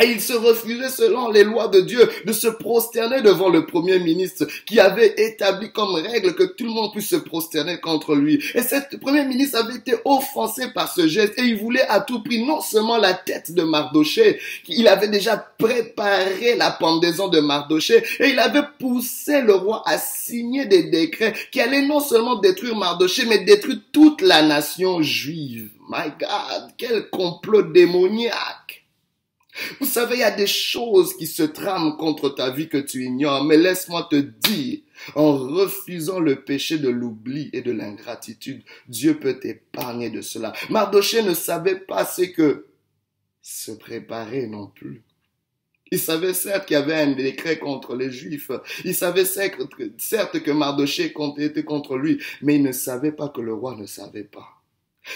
Et 0.00 0.06
il 0.06 0.22
se 0.22 0.32
refusait, 0.32 0.88
selon 0.88 1.30
les 1.30 1.44
lois 1.44 1.68
de 1.68 1.80
Dieu, 1.80 2.08
de 2.24 2.32
se 2.32 2.48
prosterner 2.48 3.20
devant 3.20 3.50
le 3.50 3.66
premier 3.66 3.98
ministre 3.98 4.46
qui 4.64 4.80
avait 4.80 5.14
établi 5.18 5.70
comme 5.70 5.94
règle 5.94 6.34
que 6.34 6.44
tout 6.44 6.64
le 6.64 6.70
monde 6.70 6.92
puisse 6.92 7.10
se 7.10 7.16
prosterner 7.16 7.78
contre 7.78 8.14
lui. 8.14 8.42
Et 8.54 8.62
cet 8.62 8.98
premier 9.00 9.26
ministre 9.26 9.58
avait 9.58 9.76
été 9.76 9.94
offensé 10.06 10.68
par 10.74 10.90
ce 10.90 11.06
geste 11.06 11.38
et 11.38 11.42
il 11.42 11.58
voulait 11.58 11.86
à 11.88 12.00
tout 12.00 12.22
prix 12.22 12.42
non 12.42 12.62
seulement 12.62 12.96
la 12.96 13.12
tête 13.12 13.52
de 13.52 13.62
Mardoché, 13.62 14.40
il 14.66 14.88
avait 14.88 15.08
déjà 15.08 15.36
préparé 15.36 16.56
la 16.56 16.70
pendaison 16.70 17.28
de 17.28 17.40
Mardoché 17.40 18.02
et 18.18 18.30
il 18.30 18.38
avait 18.38 18.64
poussé 18.78 19.42
le 19.42 19.54
roi 19.54 19.82
à 19.86 19.98
signer 19.98 20.64
des 20.64 20.84
décrets 20.84 21.34
qui 21.50 21.60
allaient 21.60 21.86
non 21.86 22.00
seulement 22.00 22.36
détruire 22.36 22.76
Mardoché, 22.76 23.26
mais 23.26 23.44
détruire 23.44 23.80
toute 23.92 24.22
la 24.22 24.42
nation 24.42 25.02
juive. 25.02 25.68
My 25.90 26.10
God, 26.18 26.72
quel 26.78 27.10
complot 27.10 27.62
démoniaque! 27.62 28.81
Vous 29.80 29.86
savez, 29.86 30.16
il 30.16 30.20
y 30.20 30.24
a 30.24 30.30
des 30.30 30.46
choses 30.46 31.16
qui 31.16 31.26
se 31.26 31.42
trament 31.42 31.96
contre 31.96 32.30
ta 32.30 32.50
vie 32.50 32.68
que 32.68 32.78
tu 32.78 33.04
ignores, 33.04 33.44
mais 33.44 33.58
laisse-moi 33.58 34.08
te 34.10 34.16
dire, 34.16 34.80
en 35.14 35.36
refusant 35.36 36.20
le 36.20 36.42
péché 36.42 36.78
de 36.78 36.88
l'oubli 36.88 37.50
et 37.52 37.60
de 37.60 37.72
l'ingratitude, 37.72 38.62
Dieu 38.88 39.18
peut 39.18 39.38
t'épargner 39.38 40.10
de 40.10 40.22
cela. 40.22 40.52
Mardoché 40.70 41.22
ne 41.22 41.34
savait 41.34 41.80
pas 41.80 42.04
ce 42.06 42.22
que 42.22 42.66
se 43.42 43.72
préparer 43.72 44.46
non 44.46 44.68
plus. 44.68 45.02
Il 45.90 45.98
savait 45.98 46.32
certes 46.32 46.66
qu'il 46.66 46.74
y 46.74 46.78
avait 46.78 46.94
un 46.94 47.12
décret 47.12 47.58
contre 47.58 47.94
les 47.94 48.10
Juifs. 48.10 48.50
Il 48.86 48.94
savait 48.94 49.26
certes 49.26 49.58
que 50.40 50.50
Mardoché 50.50 51.12
était 51.36 51.64
contre 51.64 51.98
lui, 51.98 52.18
mais 52.40 52.54
il 52.54 52.62
ne 52.62 52.72
savait 52.72 53.12
pas 53.12 53.28
que 53.28 53.42
le 53.42 53.52
roi 53.52 53.76
ne 53.76 53.84
savait 53.84 54.24
pas. 54.24 54.61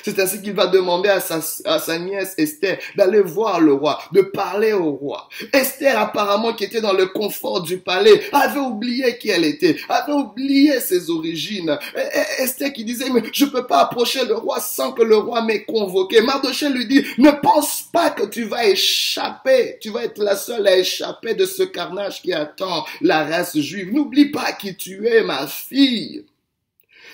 C'est 0.02 0.18
ainsi 0.18 0.42
qu'il 0.42 0.52
va 0.52 0.66
demander 0.66 1.08
à 1.08 1.20
sa, 1.20 1.40
à 1.64 1.78
sa 1.78 1.98
nièce 1.98 2.34
Esther 2.38 2.78
d'aller 2.96 3.20
voir 3.20 3.60
le 3.60 3.72
roi, 3.72 3.98
de 4.12 4.20
parler 4.22 4.72
au 4.72 4.92
roi. 4.92 5.28
Esther, 5.52 5.98
apparemment, 5.98 6.52
qui 6.52 6.64
était 6.64 6.80
dans 6.80 6.92
le 6.92 7.06
confort 7.06 7.62
du 7.62 7.78
palais, 7.78 8.22
avait 8.32 8.58
oublié 8.58 9.16
qui 9.18 9.30
elle 9.30 9.44
était, 9.44 9.76
avait 9.88 10.12
oublié 10.12 10.80
ses 10.80 11.10
origines. 11.10 11.78
Esther 12.38 12.72
qui 12.72 12.84
disait, 12.84 13.10
mais 13.10 13.22
je 13.32 13.44
peux 13.44 13.66
pas 13.66 13.80
approcher 13.80 14.24
le 14.24 14.34
roi 14.34 14.60
sans 14.60 14.92
que 14.92 15.02
le 15.02 15.16
roi 15.16 15.42
m'ait 15.42 15.64
convoqué. 15.64 16.20
Mardoché 16.20 16.68
lui 16.68 16.86
dit, 16.86 17.04
ne 17.18 17.30
pense 17.30 17.82
pas 17.92 18.10
que 18.10 18.26
tu 18.26 18.44
vas 18.44 18.66
échapper, 18.66 19.78
tu 19.80 19.90
vas 19.90 20.04
être 20.04 20.22
la 20.22 20.36
seule 20.36 20.66
à 20.66 20.76
échapper 20.76 21.34
de 21.34 21.46
ce 21.46 21.62
carnage 21.62 22.22
qui 22.22 22.32
attend 22.32 22.84
la 23.00 23.24
race 23.24 23.56
juive. 23.56 23.92
N'oublie 23.92 24.30
pas 24.30 24.52
qui 24.52 24.76
tu 24.76 25.06
es, 25.06 25.22
ma 25.22 25.46
fille. 25.46 26.24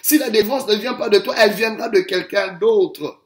Si 0.03 0.19
la 0.19 0.31
défense 0.31 0.67
ne 0.67 0.75
vient 0.75 0.95
pas 0.95 1.09
de 1.09 1.19
toi, 1.19 1.35
elle 1.39 1.53
viendra 1.53 1.89
de 1.89 2.01
quelqu'un 2.01 2.59
d'autre. 2.59 3.22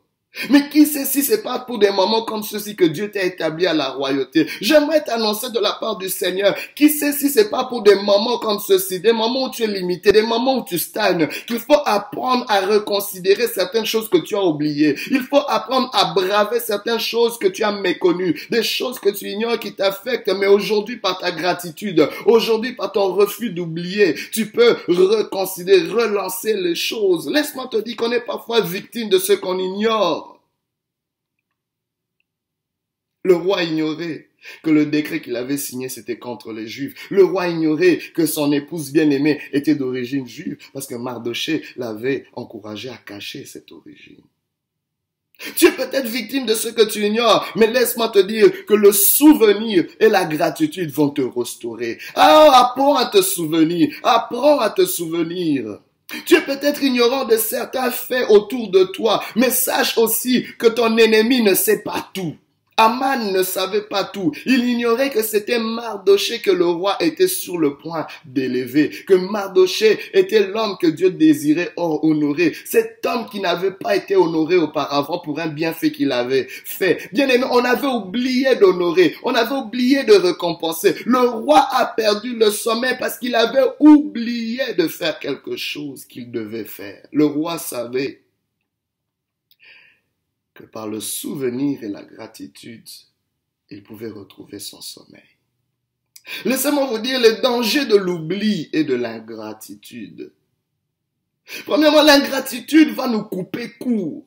Mais 0.51 0.69
qui 0.69 0.87
sait 0.87 1.05
si 1.05 1.23
c'est 1.23 1.43
pas 1.43 1.61
pour 1.61 1.79
des 1.79 1.91
moments 1.91 2.23
comme 2.23 2.43
ceux-ci 2.43 2.77
que 2.77 2.85
Dieu 2.85 3.11
t'a 3.11 3.23
établi 3.23 3.67
à 3.67 3.73
la 3.73 3.91
royauté? 3.91 4.47
J'aimerais 4.61 5.03
t'annoncer 5.03 5.51
de 5.51 5.59
la 5.59 5.73
part 5.73 5.97
du 5.97 6.09
Seigneur. 6.09 6.55
Qui 6.75 6.89
sait 6.91 7.13
si 7.13 7.29
c'est 7.29 7.51
pas 7.51 7.65
pour 7.65 7.83
des 7.83 7.95
moments 7.95 8.39
comme 8.39 8.59
ceux-ci, 8.59 9.01
des 9.01 9.13
moments 9.13 9.45
où 9.45 9.51
tu 9.51 9.63
es 9.63 9.67
limité, 9.67 10.13
des 10.13 10.23
moments 10.23 10.59
où 10.59 10.65
tu 10.65 10.79
stagnes, 10.79 11.29
qu'il 11.47 11.59
faut 11.59 11.81
apprendre 11.85 12.45
à 12.49 12.61
reconsidérer 12.61 13.49
certaines 13.49 13.87
choses 13.87 14.09
que 14.09 14.19
tu 14.19 14.37
as 14.37 14.43
oubliées. 14.43 14.97
Il 15.11 15.21
faut 15.21 15.43
apprendre 15.49 15.91
à 15.93 16.13
braver 16.15 16.61
certaines 16.61 17.01
choses 17.01 17.39
que 17.39 17.49
tu 17.49 17.65
as 17.65 17.73
méconnues, 17.73 18.47
des 18.51 18.63
choses 18.63 18.99
que 18.99 19.11
tu 19.11 19.29
ignores 19.29 19.59
qui 19.59 19.75
t'affectent, 19.75 20.33
mais 20.39 20.47
aujourd'hui 20.47 20.97
par 20.97 21.19
ta 21.19 21.31
gratitude, 21.31 22.09
aujourd'hui 22.27 22.73
par 22.73 22.93
ton 22.93 23.15
refus 23.15 23.51
d'oublier, 23.51 24.15
tu 24.33 24.47
peux 24.47 24.77
reconsidérer, 24.89 25.89
relancer 25.89 26.55
les 26.55 26.75
choses. 26.75 27.29
Laisse-moi 27.31 27.69
te 27.71 27.79
dire 27.79 27.97
qu'on 27.97 28.13
est 28.13 28.21
parfois 28.21 28.61
victime 28.61 29.09
de 29.09 29.19
ce 29.19 29.33
qu'on 29.33 29.59
ignore. 29.59 30.26
Le 33.27 33.35
roi 33.35 33.65
ignorait 33.65 34.29
que 34.63 34.71
le 34.71 34.87
décret 34.87 35.21
qu'il 35.21 35.35
avait 35.35 35.57
signé, 35.57 35.89
c'était 35.89 36.17
contre 36.17 36.53
les 36.53 36.69
Juifs. 36.69 37.11
Le 37.11 37.25
roi 37.25 37.49
ignorait 37.49 37.99
que 38.15 38.25
son 38.25 38.53
épouse 38.53 38.93
bien-aimée 38.93 39.41
était 39.53 39.75
d'origine 39.75 40.29
juive 40.29 40.59
parce 40.73 40.87
que 40.87 40.95
Mardoché 40.95 41.65
l'avait 41.77 42.27
encouragé 42.35 42.89
à 42.89 42.99
cacher 42.99 43.45
cette 43.45 43.73
origine. 43.73 44.23
Tu 45.57 45.67
es 45.67 45.73
peut-être 45.73 46.07
victime 46.07 46.47
de 46.47 46.55
ce 46.55 46.69
que 46.69 46.89
tu 46.89 47.05
ignores, 47.05 47.53
mais 47.57 47.67
laisse-moi 47.67 48.11
te 48.11 48.21
dire 48.21 48.65
que 48.65 48.75
le 48.75 48.93
souvenir 48.93 49.85
et 49.99 50.09
la 50.09 50.25
gratitude 50.25 50.93
vont 50.93 51.11
te 51.11 51.23
restaurer. 51.23 51.99
Apprends 52.15 52.95
à 52.95 53.07
te 53.07 53.23
souvenir, 53.23 53.93
apprends 54.05 54.61
à 54.61 54.71
te 54.71 54.87
souvenir. 54.87 55.81
Tu 56.27 56.37
es 56.37 56.43
peut-être 56.43 56.81
ignorant 56.81 57.25
de 57.25 57.37
certains 57.37 57.91
faits 57.91 58.31
autour 58.31 58.71
de 58.71 58.85
toi, 58.85 59.21
mais 59.35 59.51
sache 59.51 59.99
aussi 59.99 60.47
que 60.59 60.69
ton 60.69 60.97
ennemi 60.97 61.43
ne 61.43 61.55
sait 61.55 61.83
pas 61.83 62.09
tout. 62.15 62.37
Aman 62.79 63.33
ne 63.33 63.43
savait 63.43 63.89
pas 63.89 64.05
tout. 64.05 64.33
Il 64.45 64.63
ignorait 64.69 65.09
que 65.09 65.23
c'était 65.23 65.59
Mardoché 65.59 66.41
que 66.41 66.51
le 66.51 66.67
roi 66.67 66.99
était 67.01 67.27
sur 67.27 67.57
le 67.57 67.79
point 67.79 68.07
d'élever, 68.27 68.91
que 69.07 69.15
Mardoché 69.15 69.99
était 70.13 70.47
l'homme 70.47 70.77
que 70.79 70.87
Dieu 70.87 71.09
désirait 71.09 71.73
honorer. 71.77 72.55
Cet 72.67 73.07
homme 73.07 73.29
qui 73.31 73.41
n'avait 73.41 73.71
pas 73.71 73.97
été 73.97 74.15
honoré 74.15 74.57
auparavant 74.57 75.21
pour 75.21 75.41
un 75.41 75.47
bienfait 75.47 75.91
qu'il 75.91 76.13
avait 76.13 76.49
fait. 76.51 77.09
Bien 77.15 77.29
aimé, 77.29 77.45
on 77.51 77.65
avait 77.65 77.87
oublié 77.87 78.57
d'honorer, 78.57 79.17
on 79.23 79.35
avait 79.35 79.57
oublié 79.57 80.05
de 80.05 80.13
récompenser. 80.13 80.97
Le 81.07 81.21
roi 81.21 81.67
a 81.73 81.87
perdu 81.87 82.37
le 82.37 82.51
sommet 82.51 82.99
parce 82.99 83.19
qu'il 83.19 83.37
avait 83.37 83.71
oublié 83.81 84.75
de 84.77 84.87
faire 84.87 85.19
quelque 85.19 85.57
chose 85.57 86.05
qu'il 86.05 86.31
devait 86.31 86.65
faire. 86.65 87.07
Le 87.11 87.25
roi 87.25 87.57
savait 87.57 88.26
que 90.57 90.65
par 90.65 90.89
le 90.89 91.01
souvenir 91.01 91.85
et 91.85 91.89
la 91.89 92.03
gratitude, 92.03 92.89
il 93.71 93.83
pouvait 93.83 94.11
retrouver 94.11 94.59
son 94.59 94.81
sommeil. 94.81 95.23
Laissez-moi 96.45 96.87
vous 96.87 96.99
dire 96.99 97.21
les 97.21 97.41
dangers 97.41 97.87
de 97.87 97.97
l'oubli 97.97 98.69
et 98.73 98.83
de 98.83 98.95
l'ingratitude. 98.95 100.33
Premièrement, 101.65 102.03
l'ingratitude 102.03 102.95
va 102.95 103.07
nous 103.07 103.23
couper 103.23 103.71
court. 103.79 104.25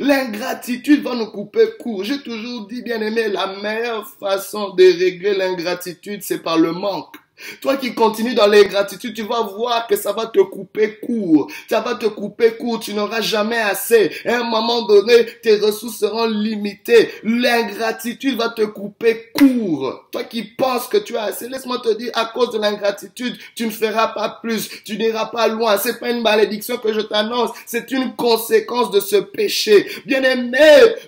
L'ingratitude 0.00 1.02
va 1.02 1.14
nous 1.14 1.30
couper 1.30 1.66
court. 1.78 2.04
J'ai 2.04 2.22
toujours 2.22 2.66
dit, 2.66 2.82
bien 2.82 3.00
aimé, 3.00 3.28
la 3.28 3.60
meilleure 3.60 4.08
façon 4.18 4.74
de 4.74 4.82
régler 4.82 5.34
l'ingratitude, 5.34 6.22
c'est 6.22 6.42
par 6.42 6.58
le 6.58 6.72
manque. 6.72 7.16
Toi 7.60 7.76
qui 7.76 7.94
continues 7.94 8.34
dans 8.34 8.46
l'ingratitude, 8.46 9.14
tu 9.14 9.22
vas 9.22 9.42
voir 9.42 9.86
que 9.86 9.96
ça 9.96 10.12
va 10.12 10.26
te 10.26 10.40
couper 10.40 10.98
court. 11.04 11.50
Ça 11.68 11.80
va 11.80 11.94
te 11.94 12.06
couper 12.06 12.52
court. 12.52 12.80
Tu 12.80 12.94
n'auras 12.94 13.20
jamais 13.20 13.58
assez. 13.58 14.10
À 14.24 14.40
un 14.40 14.44
moment 14.44 14.82
donné, 14.82 15.26
tes 15.42 15.56
ressources 15.56 15.98
seront 15.98 16.26
limitées. 16.26 17.10
L'ingratitude 17.22 18.36
va 18.36 18.50
te 18.50 18.62
couper 18.62 19.30
court. 19.32 20.08
Toi 20.10 20.24
qui 20.24 20.42
penses 20.42 20.88
que 20.88 20.98
tu 20.98 21.16
as 21.16 21.24
assez, 21.24 21.48
laisse-moi 21.48 21.78
te 21.78 21.96
dire, 21.96 22.10
à 22.14 22.26
cause 22.26 22.50
de 22.50 22.58
l'ingratitude, 22.58 23.36
tu 23.54 23.66
ne 23.66 23.70
feras 23.70 24.08
pas 24.08 24.38
plus. 24.42 24.68
Tu 24.84 24.96
n'iras 24.96 25.26
pas 25.26 25.48
loin. 25.48 25.78
C'est 25.78 25.98
pas 26.00 26.10
une 26.10 26.22
malédiction 26.22 26.76
que 26.78 26.92
je 26.92 27.00
t'annonce. 27.00 27.50
C'est 27.66 27.90
une 27.90 28.14
conséquence 28.16 28.90
de 28.90 29.00
ce 29.00 29.16
péché. 29.16 29.86
Bien 30.06 30.22
aimé, 30.22 30.58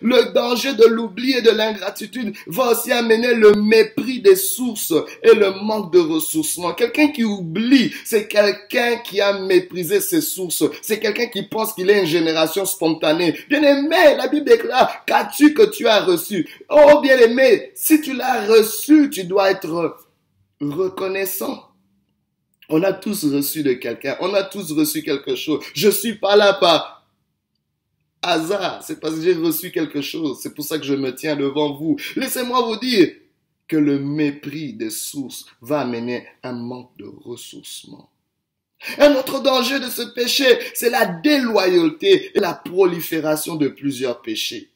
le 0.03 0.33
danger 0.33 0.75
de 0.75 0.87
l'oubli 0.87 1.33
et 1.33 1.43
de 1.43 1.51
l'ingratitude 1.51 2.35
va 2.47 2.71
aussi 2.71 2.93
amener 2.93 3.35
le 3.35 3.55
mépris 3.55 4.21
des 4.21 4.37
sources 4.37 4.95
et 5.23 5.35
le 5.35 5.51
manque 5.63 5.93
de 5.93 5.99
ressources 5.99 6.20
Quelqu'un 6.77 7.09
qui 7.09 7.25
oublie, 7.25 7.93
c'est 8.05 8.29
quelqu'un 8.29 8.99
qui 8.99 9.21
a 9.21 9.39
méprisé 9.41 10.00
ses 10.00 10.21
sources. 10.21 10.65
C'est 10.83 11.00
quelqu'un 11.00 11.27
qui 11.27 11.43
pense 11.43 11.73
qu'il 11.73 11.91
est 11.91 12.00
une 12.00 12.07
génération 12.07 12.65
spontanée. 12.65 13.37
Bien 13.49 13.62
aimé, 13.62 14.17
la 14.17 14.29
Bible 14.29 14.47
déclare, 14.47 15.05
qu'as-tu 15.05 15.55
que 15.55 15.71
tu 15.71 15.87
as 15.87 16.00
reçu? 16.00 16.49
Oh, 16.69 17.00
bien 17.00 17.19
aimé, 17.19 17.73
si 17.75 18.00
tu 18.00 18.12
l'as 18.15 18.47
reçu, 18.47 19.11
tu 19.11 19.25
dois 19.25 19.50
être 19.50 19.97
reconnaissant. 20.61 21.65
On 22.69 22.83
a 22.83 22.93
tous 22.93 23.25
reçu 23.25 23.62
de 23.62 23.73
quelqu'un. 23.73 24.17
On 24.21 24.33
a 24.33 24.45
tous 24.45 24.73
reçu 24.73 25.03
quelque 25.03 25.35
chose. 25.35 25.65
Je 25.75 25.89
suis 25.89 26.15
pas 26.15 26.37
là 26.37 26.53
par 26.55 27.05
hasard. 28.23 28.83
C'est 28.87 29.00
parce 29.00 29.17
que 29.17 29.23
j'ai 29.23 29.35
reçu 29.35 29.73
quelque 29.73 30.00
chose. 30.00 30.39
C'est 30.41 30.55
pour 30.55 30.65
ça 30.65 30.79
que 30.79 30.85
je 30.85 30.95
me 30.95 31.15
tiens 31.15 31.35
devant 31.35 31.73
vous. 31.73 31.97
Laissez-moi 32.15 32.62
vous 32.62 32.77
dire, 32.77 33.09
que 33.71 33.77
le 33.77 34.00
mépris 34.00 34.73
des 34.73 34.91
sources 34.91 35.47
va 35.62 35.83
amener 35.83 36.27
un 36.43 36.53
manque 36.53 36.91
de 36.99 37.07
ressourcement. 37.07 38.11
Un 38.99 39.15
autre 39.15 39.41
danger 39.41 39.79
de 39.79 39.89
ce 39.89 40.03
péché, 40.03 40.45
c'est 40.75 40.91
la 40.91 41.07
déloyauté 41.07 42.33
et 42.35 42.41
la 42.41 42.55
prolifération 42.55 43.55
de 43.55 43.69
plusieurs 43.69 44.23
péchés. 44.23 44.71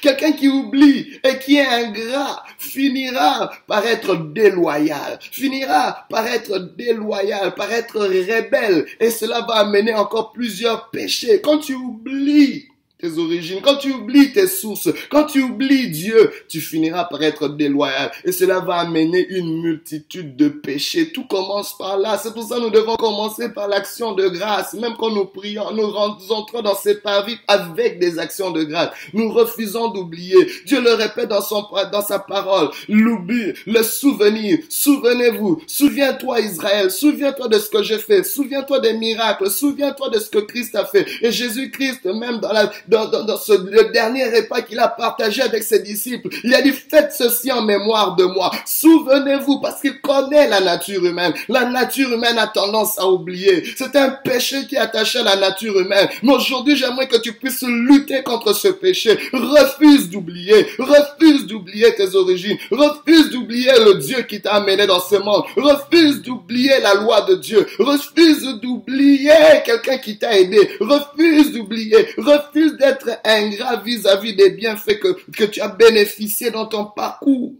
Quelqu'un 0.00 0.32
qui 0.32 0.48
oublie 0.48 1.18
et 1.24 1.38
qui 1.40 1.56
est 1.56 1.66
ingrat 1.66 2.42
finira 2.56 3.52
par 3.66 3.84
être 3.84 4.16
déloyal, 4.16 5.18
finira 5.20 6.06
par 6.08 6.26
être 6.26 6.58
déloyal, 6.76 7.54
par 7.54 7.70
être 7.70 7.98
rebelle, 7.98 8.86
et 8.98 9.10
cela 9.10 9.42
va 9.42 9.56
amener 9.56 9.92
encore 9.92 10.32
plusieurs 10.32 10.88
péchés. 10.88 11.42
Quand 11.42 11.58
tu 11.58 11.74
oublies 11.74 12.68
tes 13.02 13.18
origines, 13.18 13.58
quand 13.60 13.78
tu 13.78 13.92
oublies 13.92 14.32
tes 14.32 14.46
sources, 14.46 14.88
quand 15.10 15.24
tu 15.24 15.42
oublies 15.42 15.90
Dieu, 15.90 16.30
tu 16.48 16.60
finiras 16.60 17.04
par 17.04 17.20
être 17.22 17.48
déloyal. 17.48 18.12
Et 18.24 18.30
cela 18.30 18.60
va 18.60 18.76
amener 18.76 19.26
une 19.28 19.60
multitude 19.60 20.36
de 20.36 20.48
péchés. 20.48 21.10
Tout 21.10 21.24
commence 21.24 21.76
par 21.76 21.98
là. 21.98 22.16
C'est 22.16 22.32
pour 22.32 22.44
ça 22.44 22.56
que 22.56 22.60
nous 22.60 22.70
devons 22.70 22.94
commencer 22.94 23.48
par 23.48 23.66
l'action 23.66 24.12
de 24.12 24.28
grâce. 24.28 24.74
Même 24.74 24.94
quand 24.96 25.10
nous 25.10 25.24
prions, 25.24 25.72
nous 25.72 25.82
entrons 26.30 26.62
dans 26.62 26.76
ces 26.76 27.00
paris 27.00 27.36
avec 27.48 27.98
des 27.98 28.20
actions 28.20 28.52
de 28.52 28.62
grâce. 28.62 28.90
Nous 29.12 29.32
refusons 29.32 29.88
d'oublier. 29.88 30.46
Dieu 30.64 30.80
le 30.80 30.92
répète 30.94 31.28
dans 31.28 31.42
son, 31.42 31.66
dans 31.90 32.02
sa 32.02 32.20
parole. 32.20 32.70
L'oubli, 32.88 33.52
le 33.66 33.82
souvenir. 33.82 34.58
Souvenez-vous. 34.68 35.60
Souviens-toi 35.66 36.40
Israël. 36.40 36.88
Souviens-toi 36.92 37.48
de 37.48 37.58
ce 37.58 37.68
que 37.68 37.82
j'ai 37.82 37.98
fait. 37.98 38.22
Souviens-toi 38.22 38.78
des 38.78 38.92
miracles. 38.92 39.50
Souviens-toi 39.50 40.10
de 40.10 40.20
ce 40.20 40.30
que 40.30 40.38
Christ 40.38 40.76
a 40.76 40.84
fait. 40.84 41.04
Et 41.20 41.32
Jésus-Christ, 41.32 42.04
même 42.04 42.38
dans 42.38 42.52
la, 42.52 42.70
dans, 42.92 43.38
le 43.48 43.92
dernier 43.92 44.24
repas 44.26 44.62
qu'il 44.62 44.78
a 44.78 44.88
partagé 44.88 45.42
avec 45.42 45.62
ses 45.62 45.80
disciples. 45.80 46.28
Il 46.44 46.54
a 46.54 46.62
dit, 46.62 46.72
faites 46.72 47.12
ceci 47.16 47.50
en 47.50 47.62
mémoire 47.62 48.16
de 48.16 48.24
moi. 48.24 48.50
Souvenez-vous, 48.66 49.60
parce 49.60 49.80
qu'il 49.80 50.00
connaît 50.00 50.48
la 50.48 50.60
nature 50.60 51.04
humaine. 51.04 51.32
La 51.48 51.64
nature 51.64 52.12
humaine 52.12 52.38
a 52.38 52.46
tendance 52.46 52.98
à 52.98 53.06
oublier. 53.08 53.64
C'est 53.76 53.96
un 53.96 54.10
péché 54.10 54.66
qui 54.66 54.76
est 54.76 54.78
attaché 54.78 55.20
à 55.20 55.22
la 55.22 55.36
nature 55.36 55.78
humaine. 55.78 56.08
Mais 56.22 56.32
aujourd'hui, 56.32 56.76
j'aimerais 56.76 57.08
que 57.08 57.20
tu 57.20 57.32
puisses 57.32 57.62
lutter 57.62 58.22
contre 58.22 58.52
ce 58.52 58.68
péché. 58.68 59.18
Refuse 59.32 60.10
d'oublier. 60.10 60.66
Refuse 60.78 61.46
d'oublier 61.46 61.94
tes 61.94 62.14
origines. 62.14 62.58
Refuse 62.70 63.30
d'oublier 63.30 63.72
le 63.84 63.94
Dieu 63.94 64.22
qui 64.22 64.40
t'a 64.40 64.54
amené 64.54 64.86
dans 64.86 65.00
ce 65.00 65.16
monde. 65.16 65.44
Refuse 65.56 66.22
d'oublier 66.22 66.80
la 66.82 66.94
loi 66.94 67.22
de 67.22 67.36
Dieu. 67.36 67.66
Refuse 67.78 68.60
d'oublier 68.60 69.32
quelqu'un 69.64 69.98
qui 69.98 70.18
t'a 70.18 70.38
aidé. 70.38 70.70
Refuse 70.80 71.52
d'oublier. 71.52 72.08
Refuse 72.18 72.76
d'être 72.82 73.20
ingrat 73.24 73.76
vis-à-vis 73.76 74.34
des 74.34 74.50
bienfaits 74.50 74.98
que, 74.98 75.16
que 75.30 75.44
tu 75.44 75.60
as 75.60 75.68
bénéficiés 75.68 76.50
dans 76.50 76.66
ton 76.66 76.86
parcours. 76.86 77.54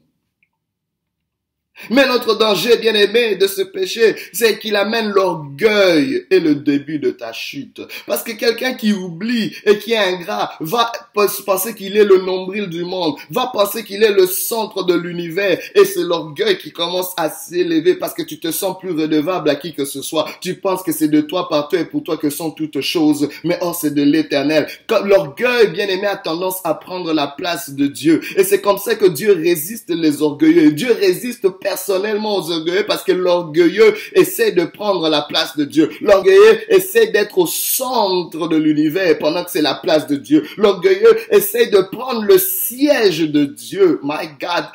Mais 1.93 2.07
notre 2.07 2.39
danger, 2.39 2.79
bien 2.79 2.95
aimé, 2.95 3.37
de 3.37 3.47
ce 3.47 3.61
péché, 3.61 4.17
c'est 4.33 4.59
qu'il 4.59 4.77
amène 4.77 5.11
l'orgueil 5.11 6.27
et 6.31 6.41
le 6.41 6.55
début 6.55 6.99
de 6.99 7.11
ta 7.11 7.35
chute. 7.35 7.83
Parce 8.07 8.23
que 8.23 8.33
quelqu'un 8.33 8.73
qui 8.73 8.95
oublie 8.95 9.55
et 9.67 9.77
qui 9.77 9.93
est 9.93 9.99
ingrat 9.99 10.53
va 10.61 10.91
penser 11.13 11.75
qu'il 11.75 11.99
est 11.99 12.05
le 12.05 12.23
nombril 12.23 12.69
du 12.69 12.85
monde, 12.85 13.17
va 13.31 13.51
penser 13.53 13.85
qu'il 13.85 14.03
est 14.03 14.13
le 14.13 14.27
centre 14.27 14.85
de 14.85 14.95
l'univers 14.95 15.59
et 15.75 15.85
c'est 15.85 16.03
l'orgueil 16.03 16.57
qui 16.57 16.73
commence 16.73 17.13
à 17.19 17.29
s'élever 17.29 17.97
parce 17.97 18.15
que 18.15 18.23
tu 18.23 18.41
te 18.41 18.51
sens 18.51 18.79
plus 18.79 18.93
redevable 18.93 19.51
à 19.51 19.57
qui 19.57 19.75
que 19.75 19.85
ce 19.85 20.01
soit. 20.01 20.27
Tu 20.41 20.55
penses 20.55 20.83
que 20.83 20.93
c'est 20.93 21.09
de 21.09 21.21
toi, 21.21 21.51
par 21.51 21.69
toi 21.69 21.81
et 21.81 21.85
pour 21.85 22.03
toi 22.03 22.17
que 22.17 22.31
sont 22.31 22.53
toutes 22.53 22.81
choses, 22.81 23.29
mais 23.45 23.59
oh, 23.61 23.73
c'est 23.79 23.93
de 23.93 24.03
l'éternel. 24.03 24.67
L'orgueil, 25.05 25.71
bien 25.73 25.89
aimé, 25.89 26.07
a 26.07 26.17
tendance 26.17 26.61
à 26.65 26.73
prendre 26.73 27.13
la 27.13 27.27
place 27.27 27.69
de 27.69 27.87
Dieu. 27.87 28.23
Et 28.39 28.45
c'est 28.45 28.63
comme 28.63 28.79
ça 28.79 28.95
que 28.95 29.07
Dieu 29.07 29.35
résiste 29.35 29.91
les 29.91 30.23
orgueilleux. 30.23 30.73
Dieu 30.73 30.93
résiste 30.93 31.49
personnellement 31.83 32.37
aux 32.37 32.51
orgueilleux 32.53 32.87
parce 32.87 33.03
que 33.03 33.13
l'orgueilleux 33.13 33.95
essaie 34.13 34.53
de 34.53 34.65
prendre 34.65 35.09
la 35.09 35.23
place 35.23 35.57
de 35.57 35.65
Dieu. 35.65 35.91
L'orgueilleux 36.01 36.73
essaie 36.73 37.09
d'être 37.09 37.39
au 37.39 37.47
centre 37.47 38.47
de 38.47 38.57
l'univers 38.57 39.19
pendant 39.19 39.43
que 39.43 39.51
c'est 39.51 39.63
la 39.63 39.75
place 39.75 40.07
de 40.07 40.15
Dieu. 40.15 40.47
L'orgueilleux 40.57 41.19
essaie 41.31 41.67
de 41.67 41.81
prendre 41.81 42.23
le 42.23 42.39
siège 42.39 43.31
de 43.31 43.45
Dieu. 43.45 43.99
My 44.05 44.29
God. 44.41 44.67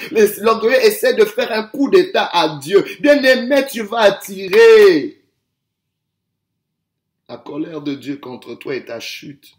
L'orgueilleux 0.42 0.86
essaie 0.86 1.14
de 1.14 1.24
faire 1.24 1.52
un 1.54 1.64
coup 1.64 1.90
d'état 1.90 2.26
à 2.26 2.60
Dieu. 2.60 2.84
Bien 3.00 3.24
aimé, 3.24 3.64
tu 3.72 3.84
vas 3.84 4.00
attirer 4.00 5.22
la 7.30 7.38
colère 7.38 7.82
de 7.82 7.96
Dieu 7.96 8.18
contre 8.18 8.56
toi 8.56 8.76
et 8.76 8.84
ta 8.84 9.00
chute. 9.00 9.54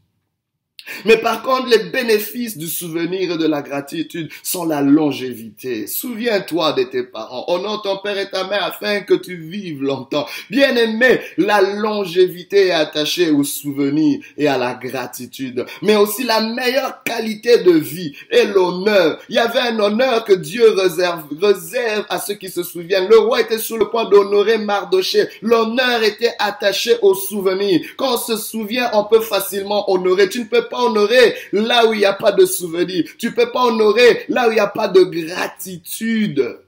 Mais 1.04 1.18
par 1.18 1.42
contre, 1.42 1.68
les 1.68 1.90
bénéfices 1.90 2.57
du 2.57 2.66
souvenir 2.66 3.33
et 3.33 3.38
de 3.38 3.47
la 3.47 3.62
gratitude 3.62 4.30
sont 4.42 4.64
la 4.64 4.83
longévité. 4.83 5.87
Souviens-toi 5.87 6.73
de 6.73 6.85
tes 6.85 7.02
parents. 7.02 7.45
Honore 7.49 7.83
ton 7.83 7.99
père 7.99 8.18
et 8.18 8.30
ta 8.30 8.45
mère 8.45 8.64
afin 8.64 9.00
que 9.00 9.14
tu 9.14 9.37
vives 9.37 9.83
longtemps. 9.83 10.26
Bien 10.50 10.75
aimé, 10.76 11.21
la 11.37 11.61
longévité 11.62 12.68
est 12.68 12.73
attachée 12.73 13.30
au 13.30 13.45
souvenir 13.45 14.21
et 14.37 14.49
à 14.49 14.59
la 14.59 14.75
gratitude. 14.75 15.64
Mais 15.83 15.97
aussi 15.97 16.25
la 16.25 16.40
meilleure 16.40 17.02
qualité 17.02 17.59
de 17.59 17.73
vie 17.73 18.14
et 18.30 18.45
l'honneur. 18.45 19.18
Il 19.28 19.37
y 19.37 19.38
avait 19.38 19.61
un 19.61 19.78
honneur 19.78 20.25
que 20.25 20.33
Dieu 20.33 20.71
réserve, 20.73 21.25
réserve 21.40 22.04
à 22.09 22.18
ceux 22.18 22.35
qui 22.35 22.49
se 22.49 22.62
souviennent. 22.62 23.09
Le 23.09 23.18
roi 23.18 23.40
était 23.40 23.59
sur 23.59 23.78
le 23.78 23.88
point 23.88 24.09
d'honorer 24.09 24.59
Mardoché. 24.59 25.28
L'honneur 25.42 26.02
était 26.02 26.35
attaché 26.38 26.97
au 27.02 27.14
souvenir. 27.14 27.80
Quand 27.97 28.14
on 28.14 28.18
se 28.18 28.37
souvient, 28.37 28.90
on 28.95 29.04
peut 29.04 29.21
facilement 29.21 29.90
honorer. 29.90 30.28
Tu 30.28 30.40
ne 30.40 30.45
peux 30.45 30.68
pas 30.68 30.77
honorer 30.78 31.35
là 31.52 31.87
où 31.87 31.92
il 31.92 31.99
n'y 31.99 32.04
a 32.04 32.12
pas 32.12 32.32
de 32.32 32.47
souvenir. 32.47 33.04
Tu 33.18 33.32
peux 33.32 33.50
pas 33.50 33.64
honorer 33.64 34.25
là 34.28 34.49
où 34.49 34.52
il 34.52 34.54
n'y 34.54 34.61
a 34.61 34.66
pas 34.66 34.88
de 34.88 35.02
gratitude. 35.02 36.58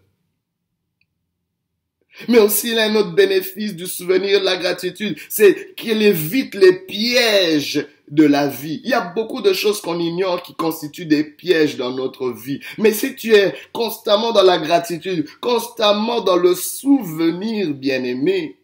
Mais 2.28 2.38
aussi, 2.38 2.68
il 2.68 2.74
y 2.74 2.78
a 2.78 2.84
un 2.84 2.94
autre 2.96 3.12
bénéfice 3.12 3.74
du 3.74 3.86
souvenir 3.86 4.40
de 4.40 4.44
la 4.44 4.56
gratitude, 4.56 5.16
c'est 5.28 5.74
qu'il 5.74 6.02
évite 6.02 6.54
les 6.54 6.72
pièges 6.72 7.86
de 8.10 8.24
la 8.24 8.48
vie. 8.48 8.80
Il 8.84 8.90
y 8.90 8.94
a 8.94 9.00
beaucoup 9.00 9.40
de 9.40 9.52
choses 9.52 9.80
qu'on 9.80 9.98
ignore 9.98 10.42
qui 10.42 10.54
constituent 10.54 11.06
des 11.06 11.24
pièges 11.24 11.76
dans 11.76 11.92
notre 11.92 12.30
vie. 12.30 12.60
Mais 12.76 12.92
si 12.92 13.14
tu 13.14 13.34
es 13.34 13.54
constamment 13.72 14.32
dans 14.32 14.42
la 14.42 14.58
gratitude, 14.58 15.26
constamment 15.40 16.20
dans 16.20 16.36
le 16.36 16.54
souvenir 16.54 17.72
bien 17.72 18.02
aimé, 18.04 18.56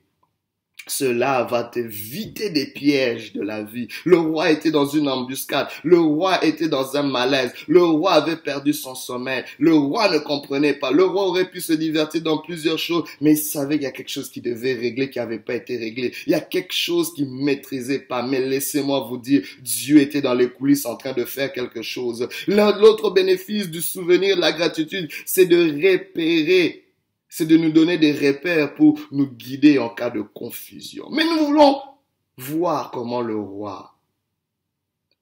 cela 0.86 1.44
va 1.44 1.64
t'éviter 1.64 2.50
des 2.50 2.66
pièges 2.66 3.32
de 3.32 3.42
la 3.42 3.62
vie. 3.62 3.88
Le 4.04 4.18
roi 4.18 4.50
était 4.50 4.70
dans 4.70 4.86
une 4.86 5.08
embuscade. 5.08 5.68
Le 5.82 5.98
roi 5.98 6.44
était 6.44 6.68
dans 6.68 6.96
un 6.96 7.02
malaise. 7.02 7.52
Le 7.66 7.82
roi 7.82 8.12
avait 8.12 8.36
perdu 8.36 8.72
son 8.72 8.94
sommeil. 8.94 9.44
Le 9.58 9.74
roi 9.74 10.08
ne 10.10 10.18
comprenait 10.18 10.74
pas. 10.74 10.92
Le 10.92 11.04
roi 11.04 11.26
aurait 11.26 11.50
pu 11.50 11.60
se 11.60 11.72
divertir 11.72 12.22
dans 12.22 12.38
plusieurs 12.38 12.78
choses, 12.78 13.04
mais 13.20 13.32
il 13.32 13.38
savait 13.38 13.76
qu'il 13.76 13.84
y 13.84 13.86
a 13.86 13.92
quelque 13.92 14.10
chose 14.10 14.30
qui 14.30 14.40
devait 14.40 14.74
régler, 14.74 15.10
qui 15.10 15.18
n'avait 15.18 15.38
pas 15.38 15.54
été 15.54 15.76
réglé. 15.76 16.12
Il 16.26 16.32
y 16.32 16.36
a 16.36 16.40
quelque 16.40 16.74
chose 16.74 17.12
qu'il 17.14 17.30
maîtrisait 17.30 18.00
pas. 18.00 18.22
Mais 18.22 18.40
laissez-moi 18.40 19.06
vous 19.08 19.18
dire, 19.18 19.42
Dieu 19.62 20.00
était 20.00 20.22
dans 20.22 20.34
les 20.34 20.48
coulisses 20.48 20.86
en 20.86 20.96
train 20.96 21.12
de 21.12 21.24
faire 21.24 21.52
quelque 21.52 21.82
chose. 21.82 22.28
L'autre 22.46 23.10
bénéfice 23.10 23.68
du 23.68 23.82
souvenir 23.82 24.38
la 24.38 24.52
gratitude, 24.52 25.10
c'est 25.24 25.46
de 25.46 25.56
repérer 25.56 26.85
c'est 27.36 27.44
de 27.44 27.58
nous 27.58 27.70
donner 27.70 27.98
des 27.98 28.12
repères 28.12 28.74
pour 28.74 28.98
nous 29.12 29.26
guider 29.26 29.78
en 29.78 29.90
cas 29.90 30.08
de 30.08 30.22
confusion. 30.22 31.10
Mais 31.10 31.22
nous 31.22 31.44
voulons 31.44 31.82
voir 32.38 32.90
comment 32.90 33.20
le 33.20 33.36
roi 33.36 33.95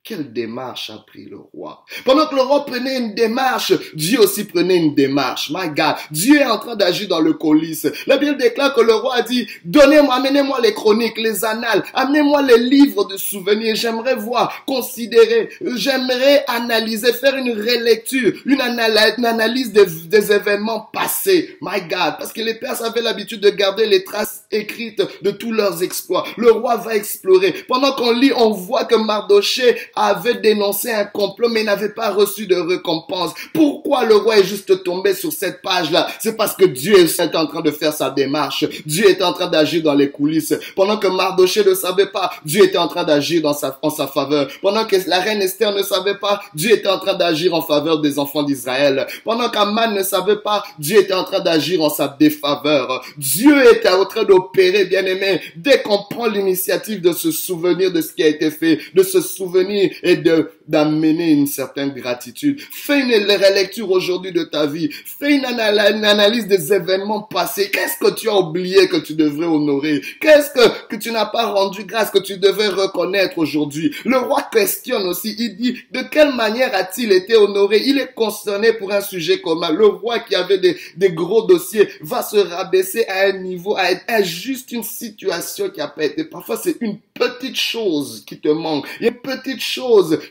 quelle 0.05 0.35
démarche 0.35 0.91
a 0.91 0.99
pris 0.99 1.25
le 1.25 1.39
roi? 1.55 1.83
Pendant 2.05 2.27
que 2.27 2.35
le 2.35 2.43
roi 2.43 2.67
prenait 2.67 2.99
une 2.99 3.15
démarche, 3.15 3.73
Dieu 3.95 4.21
aussi 4.21 4.45
prenait 4.45 4.77
une 4.77 4.95
démarche. 4.95 5.51
My 5.51 5.69
God, 5.69 5.95
Dieu 6.11 6.43
est 6.43 6.45
en 6.45 6.59
train 6.59 6.77
d'agir 6.77 7.09
dans 7.09 7.21
le 7.21 7.33
colis. 7.33 7.85
La 8.07 8.19
Bible 8.19 8.37
déclare 8.37 8.75
que 8.75 8.83
le 8.83 8.93
roi 8.95 9.15
a 9.15 9.23
dit, 9.23 9.49
donnez-moi, 9.65 10.15
amenez-moi 10.17 10.61
les 10.61 10.75
chroniques, 10.75 11.17
les 11.17 11.43
annales, 11.43 11.83
amenez-moi 11.95 12.43
les 12.43 12.59
livres 12.59 13.05
de 13.07 13.17
souvenirs. 13.17 13.77
J'aimerais 13.77 14.15
voir, 14.15 14.67
considérer, 14.67 15.49
j'aimerais 15.75 16.45
analyser, 16.49 17.15
faire 17.15 17.37
une 17.37 17.53
relecture, 17.53 18.35
une, 18.45 18.61
analyse 18.61 19.73
des, 19.73 19.87
des 19.87 20.33
événements 20.33 20.91
passés. 20.93 21.57
My 21.63 21.81
God, 21.81 22.17
parce 22.19 22.35
que 22.35 22.43
les 22.43 22.55
Perses 22.55 22.83
avaient 22.83 23.01
l'habitude 23.01 23.41
de 23.41 23.49
garder 23.49 23.87
les 23.87 24.05
traces 24.05 24.45
écrites 24.51 25.03
de 25.23 25.31
tous 25.31 25.51
leurs 25.51 25.83
exploits. 25.83 26.25
Le 26.37 26.51
roi 26.51 26.77
va 26.77 26.95
explorer. 26.95 27.55
Pendant 27.67 27.93
qu'on 27.93 28.13
lit, 28.13 28.33
on 28.37 28.51
voit 28.51 28.85
que 28.85 28.97
Mardoché 28.97 29.75
avait 29.97 30.35
dénoncé 30.35 30.91
un 30.93 31.05
complot 31.05 31.49
mais 31.49 31.65
n'avait 31.65 31.91
pas 31.91 32.11
reçu 32.11 32.47
de 32.47 32.57
récompense. 32.57 33.33
Pourquoi 33.53 34.05
le 34.05 34.17
roi 34.17 34.39
est 34.39 34.45
juste 34.45 34.83
tombé 34.85 35.15
sur 35.15 35.33
cette 35.33 35.63
page-là? 35.63 36.09
C'est 36.21 36.37
parce 36.37 36.55
que 36.55 36.65
Dieu 36.65 36.99
est 36.99 37.37
en 37.37 37.47
train 37.47 37.61
de 37.61 37.71
faire 37.71 37.93
sa 37.93 38.11
démarche. 38.11 38.65
Dieu 38.87 39.09
est 39.09 39.23
en 39.23 39.33
train 39.33 39.49
d'agir 39.49 39.83
dans 39.83 39.95
les 39.95 40.11
coulisses. 40.11 40.55
Pendant 40.77 40.97
que 40.97 41.07
Mardoché 41.07 41.65
ne 41.65 41.75
savait 41.75 42.07
pas, 42.07 42.31
Dieu 42.45 42.65
était 42.65 42.79
en 42.79 42.89
train 42.89 43.05
d'agir 43.05 43.45
en 43.47 43.55
sa 43.55 44.07
faveur. 44.07 44.49
Pendant 44.63 44.85
que 44.85 44.97
la 45.07 45.21
reine 45.21 45.43
Esther 45.43 45.73
ne 45.73 45.83
savait 45.83 46.17
pas, 46.17 46.41
Dieu 46.55 46.73
était 46.73 46.89
en 46.89 46.99
train 46.99 47.15
d'agir 47.15 47.55
en 47.55 47.63
faveur 47.63 48.01
des 48.01 48.19
enfants 48.19 48.43
d'Israël. 48.43 49.07
Pendant 49.25 49.49
qu'Aman 49.49 49.95
ne 49.95 50.03
savait 50.03 50.37
pas, 50.37 50.65
Dieu 50.79 50.99
était 50.99 51.15
en 51.15 51.25
train 51.25 51.41
d'agir 51.41 51.83
en 51.83 51.91
sa 51.91 52.09
défaveur. 52.09 53.05
Dieu 53.17 53.73
était 53.73 53.91
en 53.91 54.05
train 54.05 54.25
d'opérer, 54.25 54.85
bien 54.85 55.05
aimé. 55.05 55.41
Dès 55.57 55.83
qu'on 55.83 56.03
prend 56.11 56.27
l'initiative 56.27 57.01
de 57.01 57.13
se 57.13 57.31
souvenir 57.31 57.93
de 57.93 58.01
ce 58.01 58.13
qui 58.13 58.23
a 58.23 58.29
été 58.29 58.51
fait, 58.51 58.79
de 58.95 59.03
se 59.03 59.21
souvenir 59.21 59.84
et 60.03 60.17
de 60.17 60.51
d'amener 60.67 61.33
une 61.33 61.47
certaine 61.47 61.91
gratitude. 61.91 62.61
Fais 62.73 63.01
une 63.01 63.13
relecture 63.13 63.91
aujourd'hui 63.91 64.33
de 64.33 64.45
ta 64.45 64.67
vie. 64.67 64.89
Fais 64.91 65.35
une, 65.37 65.45
analyse 65.45 66.47
des 66.47 66.73
événements 66.73 67.23
passés. 67.23 67.71
Qu'est-ce 67.71 67.99
que 67.99 68.15
tu 68.15 68.29
as 68.29 68.37
oublié 68.37 68.89
que 68.89 68.97
tu 68.97 69.15
devrais 69.15 69.47
honorer? 69.47 70.01
Qu'est-ce 70.21 70.51
que, 70.51 70.89
que 70.89 70.97
tu 70.97 71.13
n'as 71.13 71.27
pas 71.27 71.53
rendu 71.53 71.85
grâce 71.85 72.11
que 72.11 72.19
tu 72.19 72.39
devrais 72.39 72.69
reconnaître 72.69 73.39
aujourd'hui? 73.39 73.95
Le 74.05 74.19
roi 74.19 74.43
questionne 74.51 75.07
aussi. 75.07 75.35
Il 75.39 75.57
dit, 75.57 75.77
de 75.93 76.01
quelle 76.01 76.35
manière 76.35 76.75
a-t-il 76.75 77.13
été 77.13 77.37
honoré? 77.37 77.83
Il 77.85 77.99
est 77.99 78.15
concerné 78.15 78.73
pour 78.73 78.93
un 78.93 79.01
sujet 79.01 79.41
commun. 79.41 79.71
Le 79.71 79.87
roi 79.87 80.21
qui 80.21 80.35
avait 80.35 80.59
des, 80.59 80.77
des 80.97 81.13
gros 81.13 81.43
dossiers 81.47 81.89
va 82.01 82.23
se 82.23 82.37
rabaisser 82.37 83.07
à 83.07 83.29
un 83.29 83.33
niveau, 83.39 83.77
à, 83.77 83.85
à 84.09 84.23
juste 84.23 84.73
une 84.73 84.83
situation 84.83 85.69
qui 85.69 85.81
a 85.81 85.89
pas 85.89 86.05
été. 86.05 86.25
Parfois, 86.25 86.57
c'est 86.57 86.77
une 86.81 86.99
petite 87.15 87.57
chose 87.57 88.25
qui 88.27 88.39
te 88.39 88.49
manque. 88.49 88.87
Il 89.01 89.07
y 89.07 89.09
a 89.09 89.13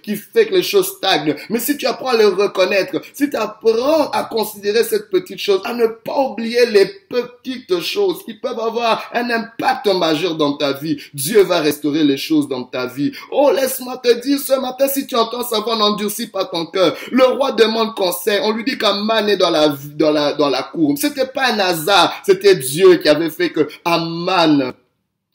qui 0.03 0.15
fait 0.15 0.47
que 0.47 0.55
les 0.55 0.63
choses 0.63 0.87
stagnent. 0.97 1.35
Mais 1.49 1.59
si 1.59 1.77
tu 1.77 1.85
apprends 1.85 2.09
à 2.09 2.17
le 2.17 2.27
reconnaître, 2.27 3.01
si 3.13 3.29
tu 3.29 3.35
apprends 3.37 4.09
à 4.11 4.25
considérer 4.25 4.83
cette 4.83 5.09
petite 5.09 5.39
chose, 5.39 5.61
à 5.63 5.73
ne 5.73 5.87
pas 5.87 6.19
oublier 6.19 6.65
les 6.65 6.85
petites 6.85 7.79
choses 7.79 8.23
qui 8.25 8.33
peuvent 8.33 8.59
avoir 8.59 9.09
un 9.13 9.29
impact 9.29 9.87
majeur 9.87 10.35
dans 10.35 10.57
ta 10.57 10.73
vie, 10.73 10.97
Dieu 11.13 11.43
va 11.43 11.61
restaurer 11.61 12.03
les 12.03 12.17
choses 12.17 12.47
dans 12.47 12.63
ta 12.63 12.85
vie. 12.85 13.11
Oh, 13.31 13.51
laisse-moi 13.55 13.97
te 14.03 14.21
dire 14.21 14.39
ce 14.39 14.59
matin, 14.59 14.87
si 14.87 15.07
tu 15.07 15.15
entends 15.15 15.43
ça, 15.43 15.63
n'endurcis 15.65 16.27
pas 16.27 16.45
ton 16.45 16.65
cœur. 16.65 16.95
Le 17.11 17.23
roi 17.23 17.53
demande 17.53 17.95
conseil. 17.95 18.39
On 18.43 18.51
lui 18.51 18.65
dit 18.65 18.77
qu'Aman 18.77 19.29
est 19.29 19.37
dans 19.37 19.49
la, 19.49 19.73
dans 19.95 20.11
la, 20.11 20.33
dans 20.33 20.49
la 20.49 20.63
cour. 20.63 20.95
C'était 20.97 21.27
pas 21.27 21.53
un 21.53 21.59
hasard. 21.59 22.13
C'était 22.25 22.55
Dieu 22.55 22.97
qui 22.97 23.07
avait 23.07 23.29
fait 23.29 23.51
que 23.51 23.67
Aman 23.85 24.73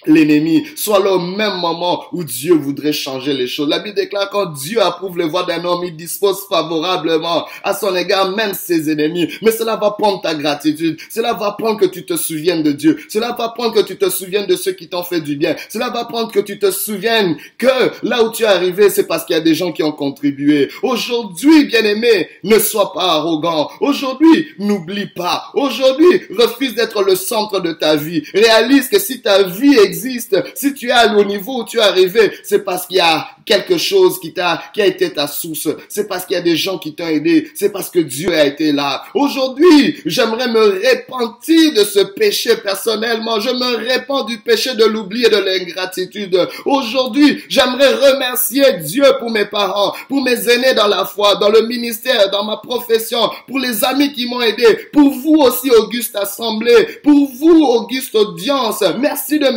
l'ennemi, 0.07 0.65
soit 0.77 1.01
là 1.01 1.13
au 1.13 1.19
même 1.19 1.57
moment 1.57 2.05
où 2.13 2.23
Dieu 2.23 2.55
voudrait 2.55 2.93
changer 2.93 3.33
les 3.33 3.49
choses. 3.49 3.69
La 3.69 3.81
Bible 3.81 3.97
déclare 3.97 4.31
quand 4.31 4.47
Dieu 4.47 4.81
approuve 4.81 5.19
les 5.19 5.29
voies 5.29 5.43
d'un 5.43 5.65
homme, 5.65 5.85
il 5.85 5.97
dispose 5.97 6.47
favorablement 6.49 7.47
à 7.65 7.75
son 7.75 7.95
égard 7.97 8.31
même 8.31 8.55
ses 8.55 8.91
ennemis. 8.91 9.29
Mais 9.43 9.51
cela 9.51 9.75
va 9.77 9.91
prendre 9.91 10.21
ta 10.21 10.35
gratitude. 10.37 11.01
Cela 11.11 11.33
va 11.35 11.53
prendre 11.59 11.81
que 11.81 11.87
tu 11.87 12.07
te 12.07 12.17
souviennes 12.17 12.63
de 12.63 12.71
Dieu. 12.71 12.99
Cela 13.09 13.35
va 13.37 13.49
prendre 13.49 13.75
que 13.75 13.81
tu 13.81 13.97
te 13.97 14.09
souviennes 14.09 14.47
de 14.47 14.55
ceux 14.55 14.73
qui 14.73 14.89
t'ont 14.89 15.03
fait 15.03 15.21
du 15.21 15.35
bien. 15.35 15.57
Cela 15.69 15.91
va 15.91 16.05
prendre 16.05 16.31
que 16.31 16.41
tu 16.41 16.61
te 16.61 16.71
souviennes 16.71 17.37
que 17.59 18.07
là 18.07 18.23
où 18.23 18.31
tu 18.31 18.45
es 18.45 18.47
arrivé, 18.47 18.91
c'est 18.91 19.07
parce 19.07 19.25
qu'il 19.25 19.35
y 19.35 19.39
a 19.39 19.43
des 19.43 19.55
gens 19.57 19.73
qui 19.73 19.83
ont 19.83 19.93
contribué. 19.93 20.71
Aujourd'hui, 20.85 21.65
bien-aimé, 21.65 22.29
ne 22.45 22.59
sois 22.61 22.93
pas 22.93 23.15
arrogant. 23.15 23.69
Aujourd'hui, 23.81 24.47
n'oublie 24.61 25.09
pas. 25.09 25.51
Aujourd'hui, 25.55 26.23
refuse 26.39 26.77
d'être 26.77 27.03
le 27.03 27.17
centre 27.17 27.59
de 27.61 27.73
ta 27.73 27.97
vie. 27.97 28.23
Réalise 28.33 28.89
que 28.89 29.01
si 29.01 29.21
ta 29.21 29.43
vie 29.43 29.75
est 29.75 29.88
existe, 29.88 30.37
si 30.55 30.74
tu 30.74 30.90
es 30.90 31.11
au 31.16 31.24
niveau 31.24 31.62
où 31.62 31.64
tu 31.64 31.79
es 31.79 31.83
arrivé, 31.83 32.33
c'est 32.44 32.64
parce 32.64 32.87
qu'il 32.87 32.98
y 32.98 33.01
a 33.01 33.29
quelque 33.48 33.79
chose 33.79 34.20
qui 34.20 34.35
t'a, 34.35 34.62
qui 34.74 34.83
a 34.83 34.87
été 34.87 35.11
ta 35.11 35.27
source. 35.27 35.68
C'est 35.88 36.07
parce 36.07 36.27
qu'il 36.27 36.35
y 36.35 36.38
a 36.38 36.42
des 36.42 36.57
gens 36.57 36.79
qui 36.79 36.94
t'ont 36.94 37.09
aidé. 37.09 37.51
C'est 37.55 37.72
parce 37.72 37.88
que 37.88 37.98
Dieu 37.98 38.33
a 38.35 38.44
été 38.44 38.72
là. 38.72 39.03
Aujourd'hui, 39.14 40.01
j'aimerais 40.05 40.48
me 40.48 40.61
repentir 40.61 41.72
de 41.72 41.83
ce 41.85 42.01
péché 42.01 42.57
personnellement. 42.57 43.40
Je 43.40 43.51
me 43.51 43.77
répands 43.77 44.24
du 44.24 44.38
péché 44.38 44.74
de 44.74 44.85
l'oubli 44.85 45.24
et 45.24 45.31
de 45.31 45.38
l'ingratitude. 45.38 46.38
Aujourd'hui, 46.66 47.42
j'aimerais 47.48 47.94
remercier 47.94 48.64
Dieu 48.83 49.05
pour 49.18 49.31
mes 49.31 49.46
parents, 49.46 49.94
pour 50.09 50.22
mes 50.22 50.48
aînés 50.51 50.74
dans 50.74 50.88
la 50.88 51.07
foi, 51.07 51.37
dans 51.37 51.48
le 51.48 51.62
ministère, 51.62 52.31
dans 52.31 52.44
ma 52.44 52.59
profession, 52.59 53.31
pour 53.46 53.59
les 53.59 53.83
amis 53.83 54.12
qui 54.12 54.27
m'ont 54.27 54.42
aidé, 54.42 54.88
pour 54.92 55.11
vous 55.11 55.37
aussi, 55.37 55.70
Auguste 55.70 56.16
Assemblée, 56.16 57.01
pour 57.03 57.31
vous, 57.33 57.64
Auguste 57.64 58.14
Audience. 58.14 58.83
Merci 58.98 59.38
de 59.38 59.48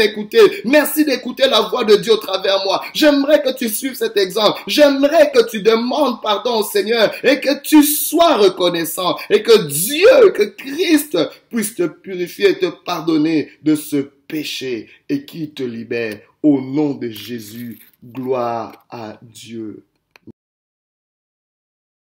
Merci 0.65 1.05
d'écouter 1.05 1.47
la 1.49 1.61
voix 1.61 1.83
de 1.83 1.95
Dieu 1.95 2.13
au 2.13 2.17
travers 2.17 2.63
moi. 2.65 2.81
J'aimerais 2.93 3.41
que 3.41 3.55
tu 3.55 3.69
suives 3.69 3.95
cet 3.95 4.17
exemple. 4.17 4.61
J'aimerais 4.67 5.31
que 5.33 5.49
tu 5.49 5.61
demandes 5.61 6.21
pardon 6.21 6.59
au 6.59 6.63
Seigneur 6.63 7.11
et 7.23 7.39
que 7.39 7.61
tu 7.61 7.83
sois 7.83 8.37
reconnaissant 8.37 9.17
et 9.29 9.43
que 9.43 9.67
Dieu, 9.67 10.31
que 10.31 10.43
Christ 10.43 11.17
puisse 11.49 11.75
te 11.75 11.87
purifier 11.87 12.49
et 12.49 12.59
te 12.59 12.67
pardonner 12.67 13.51
de 13.63 13.75
ce 13.75 13.97
péché 13.97 14.89
et 15.09 15.25
qui 15.25 15.51
te 15.51 15.63
libère 15.63 16.19
au 16.43 16.61
nom 16.61 16.93
de 16.93 17.09
Jésus. 17.09 17.79
Gloire 18.03 18.85
à 18.89 19.19
Dieu. 19.21 19.83